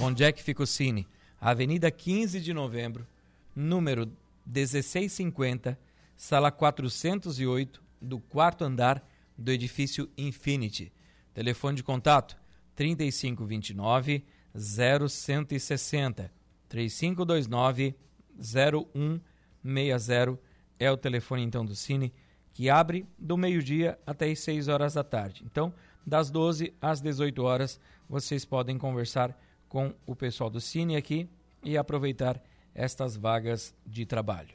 Onde 0.00 0.24
é 0.24 0.32
que 0.32 0.42
fica 0.42 0.62
o 0.62 0.66
Cine? 0.66 1.06
Avenida 1.40 1.90
15 1.90 2.40
de 2.40 2.52
Novembro, 2.52 3.06
número 3.54 4.10
1650, 4.46 5.78
sala 6.16 6.50
408, 6.50 7.82
do 8.00 8.18
quarto 8.18 8.64
andar 8.64 9.06
do 9.36 9.50
edifício 9.52 10.10
Infinity. 10.16 10.92
Telefone 11.32 11.76
de 11.76 11.82
contato 11.82 12.36
3529 12.74 14.24
0160 14.56 16.30
3529 16.68 17.94
0160 18.38 20.38
é 20.78 20.90
o 20.90 20.96
telefone 20.96 21.42
então 21.42 21.64
do 21.64 21.76
Cine 21.76 22.12
que 22.52 22.68
abre 22.68 23.06
do 23.18 23.36
meio-dia 23.36 23.98
até 24.06 24.30
as 24.30 24.40
6 24.40 24.68
horas 24.68 24.94
da 24.94 25.04
tarde. 25.04 25.42
Então, 25.44 25.72
Das 26.04 26.30
12 26.30 26.74
às 26.80 27.00
18 27.00 27.42
horas, 27.44 27.80
vocês 28.08 28.44
podem 28.44 28.76
conversar 28.76 29.38
com 29.68 29.94
o 30.04 30.16
pessoal 30.16 30.50
do 30.50 30.60
Cine 30.60 30.96
aqui 30.96 31.28
e 31.62 31.78
aproveitar 31.78 32.42
estas 32.74 33.16
vagas 33.16 33.74
de 33.86 34.04
trabalho. 34.04 34.54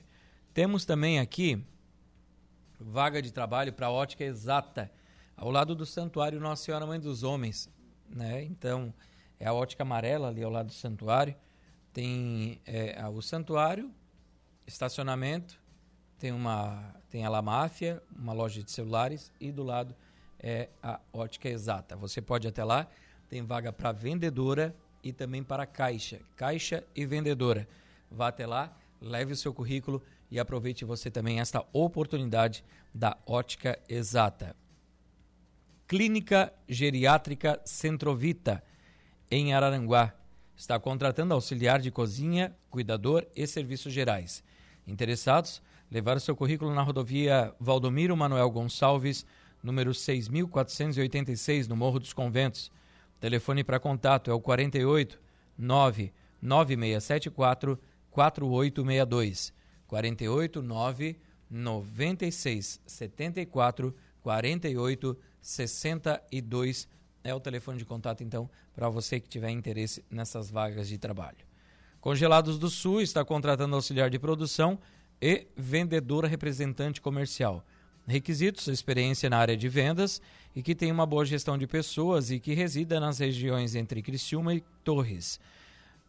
Temos 0.54 0.86
também 0.86 1.20
aqui 1.20 1.64
vaga 2.80 3.22
de 3.22 3.32
trabalho 3.32 3.72
para 3.72 3.90
ótica 3.90 4.24
exata, 4.24 4.92
ao 5.36 5.50
lado 5.50 5.74
do 5.74 5.86
Santuário 5.86 6.40
Nossa 6.40 6.66
Senhora 6.66 6.86
Mãe 6.86 7.00
dos 7.00 7.24
Homens. 7.24 7.70
Né? 8.10 8.44
Então, 8.44 8.94
é 9.40 9.48
a 9.48 9.54
ótica 9.54 9.84
amarela 9.84 10.28
ali 10.28 10.44
ao 10.44 10.52
lado 10.52 10.68
do 10.68 10.74
santuário. 10.74 11.36
Tem 11.94 12.62
é, 12.66 13.04
o 13.08 13.22
santuário, 13.22 13.92
estacionamento, 14.66 15.60
tem 16.20 16.32
uma 16.32 16.96
tem 17.10 17.26
a 17.26 17.30
La 17.30 17.42
Máfia, 17.42 18.04
uma 18.16 18.34
loja 18.34 18.62
de 18.62 18.72
celulares 18.72 19.32
e 19.40 19.52
do 19.52 19.64
lado 19.64 19.96
é 20.40 20.70
a 20.84 21.00
ótica 21.12 21.50
exata. 21.50 21.96
Você 21.96 22.22
pode 22.22 22.48
ir 22.48 22.50
até 22.50 22.64
lá, 22.64 22.88
tem 23.30 23.44
vaga 23.44 23.72
para 23.72 23.92
vendedora 23.92 24.76
e 25.04 25.12
também 25.12 25.44
para 25.44 25.66
caixa, 25.66 26.20
caixa 26.36 26.84
e 26.96 27.06
vendedora. 27.06 27.68
Vá 28.12 28.28
até 28.28 28.46
lá, 28.46 28.76
leve 29.02 29.34
o 29.34 29.36
seu 29.36 29.54
currículo 29.54 30.02
e 30.30 30.40
aproveite 30.40 30.86
você 30.86 31.10
também 31.10 31.40
esta 31.40 31.64
oportunidade 31.72 32.64
da 32.94 33.18
ótica 33.26 33.80
exata. 33.88 34.56
Clínica 35.88 36.54
Geriátrica 36.68 37.62
Centrovita, 37.64 38.62
em 39.30 39.54
Araranguá. 39.54 40.14
Está 40.56 40.80
contratando 40.80 41.34
auxiliar 41.34 41.80
de 41.80 41.92
cozinha, 41.92 42.56
cuidador 42.70 43.28
e 43.36 43.46
serviços 43.46 43.94
gerais. 43.94 44.44
Interessados? 44.88 45.62
Levar 45.90 46.18
o 46.18 46.20
seu 46.20 46.36
currículo 46.36 46.74
na 46.74 46.82
rodovia 46.82 47.54
Valdomiro 47.60 48.18
Manuel 48.18 48.50
Gonçalves, 48.50 49.26
número 49.62 49.94
6486, 49.94 51.68
no 51.68 51.76
Morro 51.76 52.00
dos 52.00 52.14
Conventos. 52.14 52.72
O 53.18 53.20
telefone 53.20 53.64
para 53.64 53.80
contato 53.80 54.32
é 54.32 54.34
o 54.34 54.42
48 54.42 55.20
99674 55.58 57.80
4862. 58.12 59.54
48 59.88 60.62
9 60.62 61.18
96 61.50 62.82
74 62.86 63.96
48 64.22 65.18
62 65.42 66.88
é 67.28 67.36
o 67.36 67.40
telefone 67.40 67.78
de 67.78 67.86
contato, 67.86 68.24
então, 68.24 68.50
para 68.74 68.88
você 68.88 69.20
que 69.20 69.28
tiver 69.28 69.50
interesse 69.50 70.02
nessas 70.10 70.50
vagas 70.50 70.88
de 70.88 70.98
trabalho. 70.98 71.38
Congelados 72.00 72.58
do 72.58 72.70
Sul 72.70 73.02
está 73.02 73.26
contratando 73.26 73.76
auxiliar 73.76 74.10
de 74.10 74.18
produção 74.18 74.80
e 75.22 75.46
vendedora 75.56 76.28
representante 76.28 77.02
comercial. 77.02 77.66
Requisitos: 78.08 78.68
experiência 78.68 79.30
na 79.30 79.38
área 79.38 79.58
de 79.58 79.68
vendas 79.68 80.22
e 80.56 80.64
que 80.64 80.74
tenha 80.74 80.94
uma 80.94 81.06
boa 81.06 81.26
gestão 81.26 81.58
de 81.58 81.68
pessoas 81.68 82.32
e 82.32 82.40
que 82.40 82.54
resida 82.54 82.98
nas 83.00 83.20
regiões 83.20 83.76
entre 83.76 84.02
Criciúma 84.02 84.54
e 84.54 84.64
Torres. 84.84 85.40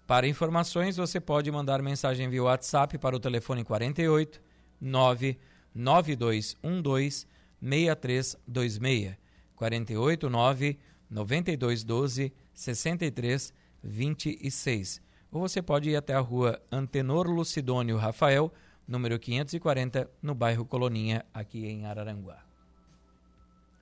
Para 0.07 0.29
informações, 0.29 0.97
você 0.97 1.21
pode 1.21 1.51
mandar 1.51 1.83
mensagem 1.83 2.31
via 2.31 2.45
WhatsApp 2.45 2.97
para 2.97 3.17
o 3.17 3.21
telefone 3.21 3.65
48 3.65 4.41
99212 4.81 7.27
6326. 7.61 9.29
489 9.59 10.79
9212 11.11 12.33
6326. 12.55 15.03
Ou 15.31 15.41
você 15.41 15.61
pode 15.61 15.91
ir 15.91 15.97
até 15.97 16.15
a 16.15 16.21
rua 16.21 16.61
Antenor 16.73 17.29
Lucidônio 17.29 17.97
Rafael, 17.97 18.53
número 18.87 19.19
540, 19.19 20.09
no 20.23 20.35
bairro 20.35 20.65
Coloninha, 20.65 21.25
aqui 21.33 21.67
em 21.67 21.85
Araranguá. 21.85 22.43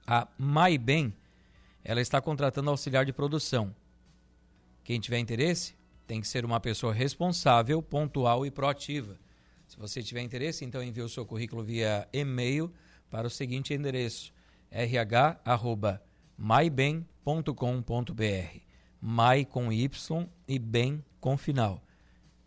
A 0.06 0.26
MaiBem, 0.38 1.12
ela 1.84 2.00
está 2.00 2.20
contratando 2.20 2.70
auxiliar 2.70 3.04
de 3.04 3.12
produção. 3.12 3.74
Quem 4.82 5.00
tiver 5.00 5.18
interesse, 5.18 5.74
tem 6.06 6.20
que 6.20 6.28
ser 6.28 6.44
uma 6.44 6.60
pessoa 6.60 6.92
responsável, 6.92 7.82
pontual 7.82 8.46
e 8.46 8.50
proativa. 8.50 9.18
Se 9.66 9.76
você 9.76 10.02
tiver 10.02 10.22
interesse, 10.22 10.64
então 10.64 10.82
envie 10.82 11.02
o 11.02 11.08
seu 11.08 11.26
currículo 11.26 11.62
via 11.62 12.08
e-mail 12.12 12.72
para 13.10 13.26
o 13.26 13.30
seguinte 13.30 13.74
endereço: 13.74 14.32
rh@maibem.com.br. 17.26 18.60
Mai 19.00 19.44
com 19.44 19.72
y 19.72 19.90
e 20.46 20.60
bem 20.60 21.04
com 21.20 21.36
final. 21.36 21.82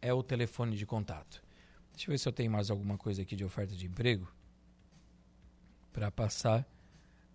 é 0.00 0.12
o 0.12 0.22
telefone 0.22 0.76
de 0.76 0.86
contato. 0.86 1.42
Deixa 1.92 2.08
eu 2.08 2.12
ver 2.12 2.18
se 2.18 2.28
eu 2.28 2.32
tenho 2.32 2.50
mais 2.50 2.70
alguma 2.70 2.96
coisa 2.96 3.22
aqui 3.22 3.36
de 3.36 3.44
oferta 3.44 3.74
de 3.74 3.86
emprego 3.86 4.28
para 5.96 6.10
passar 6.10 6.68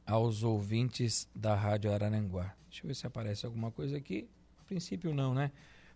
aos 0.06 0.44
ouvintes 0.44 1.28
da 1.34 1.56
Rádio 1.56 1.92
Arananguá. 1.92 2.54
Deixa 2.70 2.84
eu 2.84 2.90
ver 2.90 2.94
se 2.94 3.08
aparece 3.08 3.44
alguma 3.44 3.72
coisa 3.72 3.98
aqui. 3.98 4.30
A 4.60 4.64
princípio 4.66 5.16
não, 5.16 5.34
né? 5.34 5.52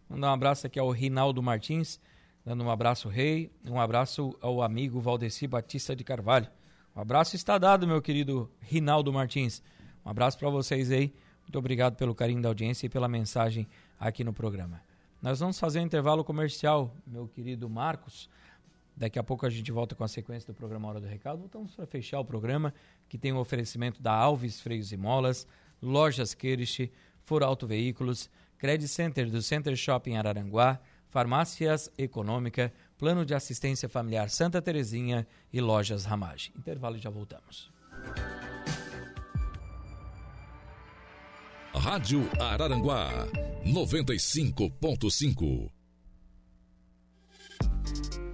Mandar 0.10 0.32
um 0.32 0.34
abraço 0.34 0.66
aqui 0.66 0.80
ao 0.80 0.90
Rinaldo 0.90 1.44
Martins, 1.44 2.02
dando 2.44 2.64
um 2.64 2.72
abraço 2.72 3.08
rei, 3.08 3.52
um 3.70 3.80
abraço 3.80 4.36
ao 4.42 4.64
amigo 4.64 5.00
Valdeci 5.00 5.46
Batista 5.46 5.96
de 5.96 6.04
Carvalho. 6.04 6.48
Um 6.96 7.02
abraço 7.02 7.36
está 7.36 7.60
dado, 7.60 7.86
meu 7.86 8.02
querido 8.02 8.50
Rinaldo 8.62 9.14
Martins. 9.14 9.62
Um 10.04 10.10
abraço 10.10 10.36
para 10.40 10.50
vocês 10.50 10.90
aí. 10.90 11.14
Muito 11.44 11.60
obrigado 11.60 11.96
pelo 11.96 12.16
carinho 12.16 12.42
da 12.42 12.50
audiência 12.50 12.88
e 12.88 12.90
pela 12.90 13.08
mensagem 13.08 13.68
aqui 14.00 14.24
no 14.24 14.34
programa. 14.34 14.82
Nós 15.22 15.40
vamos 15.40 15.60
fazer 15.60 15.82
um 15.82 15.84
intervalo 15.84 16.24
comercial, 16.24 16.96
meu 17.06 17.28
querido 17.28 17.70
Marcos. 17.70 18.28
Daqui 18.96 19.20
a 19.20 19.24
pouco 19.24 19.46
a 19.46 19.50
gente 19.50 19.72
volta 19.72 19.94
com 19.94 20.04
a 20.04 20.08
sequência 20.08 20.54
do 20.54 20.56
programa 20.56 20.88
Hora 20.88 21.02
do 21.02 21.08
Recado. 21.08 21.40
Voltamos 21.40 21.76
para 21.76 21.86
fechar 21.86 22.20
o 22.20 22.26
programa, 22.26 22.74
que 23.10 23.18
tem 23.18 23.34
o 23.34 23.36
um 23.36 23.40
oferecimento 23.40 24.02
da 24.02 24.14
Alves 24.14 24.62
Freios 24.62 24.92
e 24.92 24.98
Molas, 24.98 25.46
Lojas 25.82 26.34
Kerish, 26.34 26.90
For 27.24 27.44
Auto 27.44 27.68
Veículos, 27.68 28.30
Credit 28.58 28.88
Center 28.88 29.30
do 29.30 29.42
Center 29.42 29.76
Shopping 29.76 30.16
Araranguá, 30.16 30.80
Farmácias 31.10 31.92
Econômica, 31.98 32.72
Plano 32.98 33.26
de 33.26 33.34
Assistência 33.34 33.90
Familiar 33.90 34.30
Santa 34.30 34.62
Terezinha 34.62 35.28
e 35.52 35.60
Lojas 35.60 36.06
Ramage. 36.06 36.54
Intervalo 36.58 36.96
e 36.96 37.00
já 37.00 37.10
voltamos. 37.10 37.70
Rádio 41.74 42.22
Araranguá 42.40 43.10
95.5. 43.66 45.85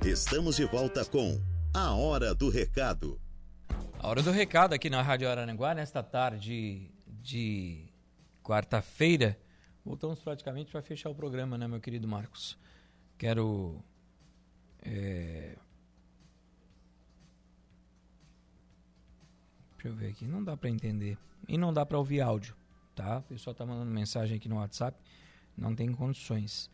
Estamos 0.03 0.55
de 0.55 0.65
volta 0.65 1.05
com 1.05 1.39
A 1.71 1.93
Hora 1.93 2.33
do 2.33 2.49
Recado. 2.49 3.21
A 3.99 4.07
Hora 4.07 4.23
do 4.23 4.31
Recado 4.31 4.73
aqui 4.73 4.89
na 4.89 4.99
Rádio 4.99 5.29
Araranguá, 5.29 5.75
nesta 5.75 6.01
tarde 6.01 6.91
de 7.05 7.85
quarta-feira. 8.41 9.37
Voltamos 9.85 10.19
praticamente 10.19 10.71
para 10.71 10.81
fechar 10.81 11.11
o 11.11 11.15
programa, 11.15 11.55
né, 11.55 11.67
meu 11.67 11.79
querido 11.79 12.07
Marcos? 12.07 12.57
Quero. 13.15 13.79
É... 14.81 15.55
Deixa 19.73 19.87
eu 19.87 19.93
ver 19.93 20.09
aqui. 20.09 20.25
Não 20.25 20.43
dá 20.43 20.57
para 20.57 20.69
entender. 20.71 21.15
E 21.47 21.59
não 21.59 21.71
dá 21.71 21.85
para 21.85 21.99
ouvir 21.99 22.21
áudio, 22.21 22.55
tá? 22.95 23.19
O 23.19 23.23
pessoal 23.23 23.53
tá 23.53 23.67
mandando 23.67 23.91
mensagem 23.91 24.37
aqui 24.37 24.49
no 24.49 24.55
WhatsApp. 24.55 24.97
Não 25.55 25.75
tem 25.75 25.93
condições. 25.93 26.71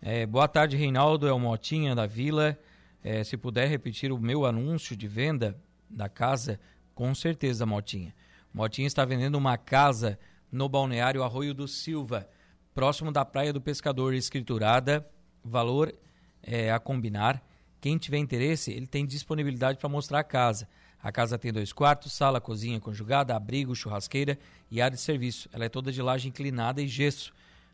É, 0.00 0.24
boa 0.24 0.48
tarde, 0.48 0.78
Reinaldo. 0.78 1.28
É 1.28 1.32
o 1.32 1.38
Motinha 1.38 1.94
da 1.94 2.06
Vila. 2.06 2.58
É, 3.02 3.24
se 3.24 3.36
puder 3.36 3.68
repetir 3.68 4.12
o 4.12 4.18
meu 4.18 4.44
anúncio 4.44 4.96
de 4.96 5.08
venda 5.08 5.56
da 5.88 6.08
casa, 6.08 6.60
com 6.94 7.14
certeza, 7.14 7.64
Motinha. 7.64 8.14
Motinha 8.52 8.86
está 8.86 9.04
vendendo 9.04 9.36
uma 9.36 9.56
casa 9.56 10.18
no 10.52 10.68
balneário 10.68 11.22
Arroio 11.22 11.54
do 11.54 11.66
Silva, 11.66 12.28
próximo 12.74 13.10
da 13.10 13.24
Praia 13.24 13.52
do 13.52 13.60
Pescador, 13.60 14.12
escriturada, 14.14 15.08
valor 15.42 15.94
é, 16.42 16.70
a 16.70 16.78
combinar. 16.78 17.42
Quem 17.80 17.96
tiver 17.96 18.18
interesse, 18.18 18.70
ele 18.72 18.86
tem 18.86 19.06
disponibilidade 19.06 19.78
para 19.78 19.88
mostrar 19.88 20.20
a 20.20 20.24
casa. 20.24 20.68
A 21.02 21.10
casa 21.10 21.38
tem 21.38 21.50
dois 21.50 21.72
quartos, 21.72 22.12
sala, 22.12 22.40
cozinha 22.40 22.78
conjugada, 22.78 23.34
abrigo, 23.34 23.74
churrasqueira 23.74 24.38
e 24.70 24.82
área 24.82 24.96
de 24.96 25.02
serviço. 25.02 25.48
Ela 25.52 25.64
é 25.64 25.68
toda 25.68 25.90
de 25.90 26.02
laje 26.02 26.28
inclinada 26.28 26.82
e 26.82 26.88
gesso. 26.88 27.32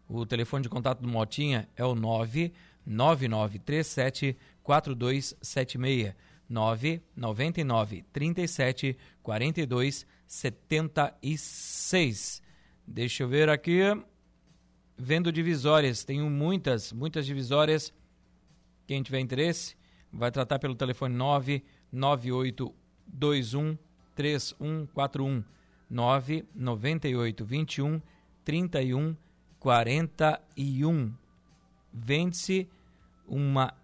O 0.08 0.24
telefone 0.24 0.62
de 0.62 0.68
contato 0.68 1.00
do 1.00 1.08
Motinha 1.08 1.68
é 1.76 1.84
o 1.84 1.96
99937 2.86 4.36
4276 4.62 6.14
999 6.48 8.04
37 8.12 8.96
42 9.22 10.06
76. 10.26 12.42
Deixa 12.86 13.24
eu 13.24 13.28
ver 13.28 13.48
aqui. 13.48 13.80
Vendo 14.98 15.30
divisórias, 15.30 16.04
tenho 16.04 16.30
muitas, 16.30 16.90
muitas 16.92 17.26
divisórias. 17.26 17.92
Quem 18.86 19.02
tiver 19.02 19.20
interesse, 19.20 19.76
vai 20.12 20.30
tratar 20.30 20.58
pelo 20.58 20.74
telefone 20.74 21.14
99821 21.14 23.78
3141 24.14 25.44
998 25.90 27.44
21 27.44 28.00
31 28.44 29.14
41. 29.58 31.12
Vende-se 31.92 32.68
uma 33.26 33.74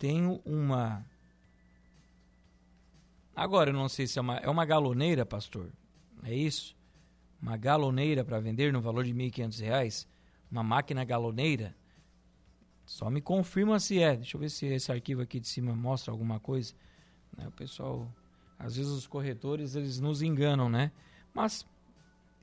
tenho 0.00 0.40
uma. 0.46 1.04
Agora, 3.36 3.68
eu 3.68 3.74
não 3.74 3.88
sei 3.88 4.06
se 4.06 4.18
é 4.18 4.22
uma, 4.22 4.38
é 4.38 4.48
uma 4.48 4.64
galoneira, 4.64 5.26
pastor. 5.26 5.70
É 6.24 6.34
isso? 6.34 6.74
Uma 7.40 7.56
galoneira 7.56 8.24
para 8.24 8.40
vender 8.40 8.72
no 8.72 8.80
valor 8.80 9.04
de 9.04 9.12
R$ 9.12 9.30
1.500? 9.30 10.06
Uma 10.50 10.62
máquina 10.62 11.04
galoneira? 11.04 11.76
Só 12.86 13.10
me 13.10 13.20
confirma 13.20 13.78
se 13.78 14.02
é. 14.02 14.16
Deixa 14.16 14.36
eu 14.36 14.40
ver 14.40 14.48
se 14.48 14.66
esse 14.66 14.90
arquivo 14.90 15.20
aqui 15.20 15.38
de 15.38 15.46
cima 15.46 15.76
mostra 15.76 16.10
alguma 16.10 16.40
coisa. 16.40 16.74
Né? 17.36 17.46
O 17.46 17.52
pessoal, 17.52 18.10
às 18.58 18.76
vezes 18.76 18.90
os 18.90 19.06
corretores, 19.06 19.74
eles 19.74 20.00
nos 20.00 20.22
enganam, 20.22 20.68
né? 20.68 20.90
Mas 21.32 21.66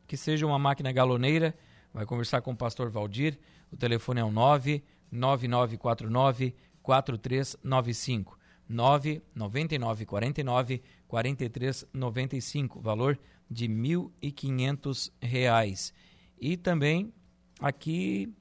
que 0.08 0.16
seja 0.16 0.46
uma 0.46 0.58
máquina 0.58 0.92
galoneira, 0.92 1.56
vai 1.94 2.06
conversar 2.06 2.42
com 2.42 2.52
o 2.52 2.56
pastor 2.56 2.90
Valdir. 2.90 3.38
O 3.72 3.78
telefone 3.78 4.22
é 4.22 4.24
o 4.24 4.32
99949 4.32 6.56
4395 6.82 8.38
999 8.70 10.06
49 10.06 10.82
43 11.08 11.88
95, 11.94 12.82
valor 12.82 13.18
de 13.50 13.66
R$ 13.66 13.74
1.500. 13.74 15.94
E 16.40 16.56
também 16.58 17.14
aqui 17.60 18.32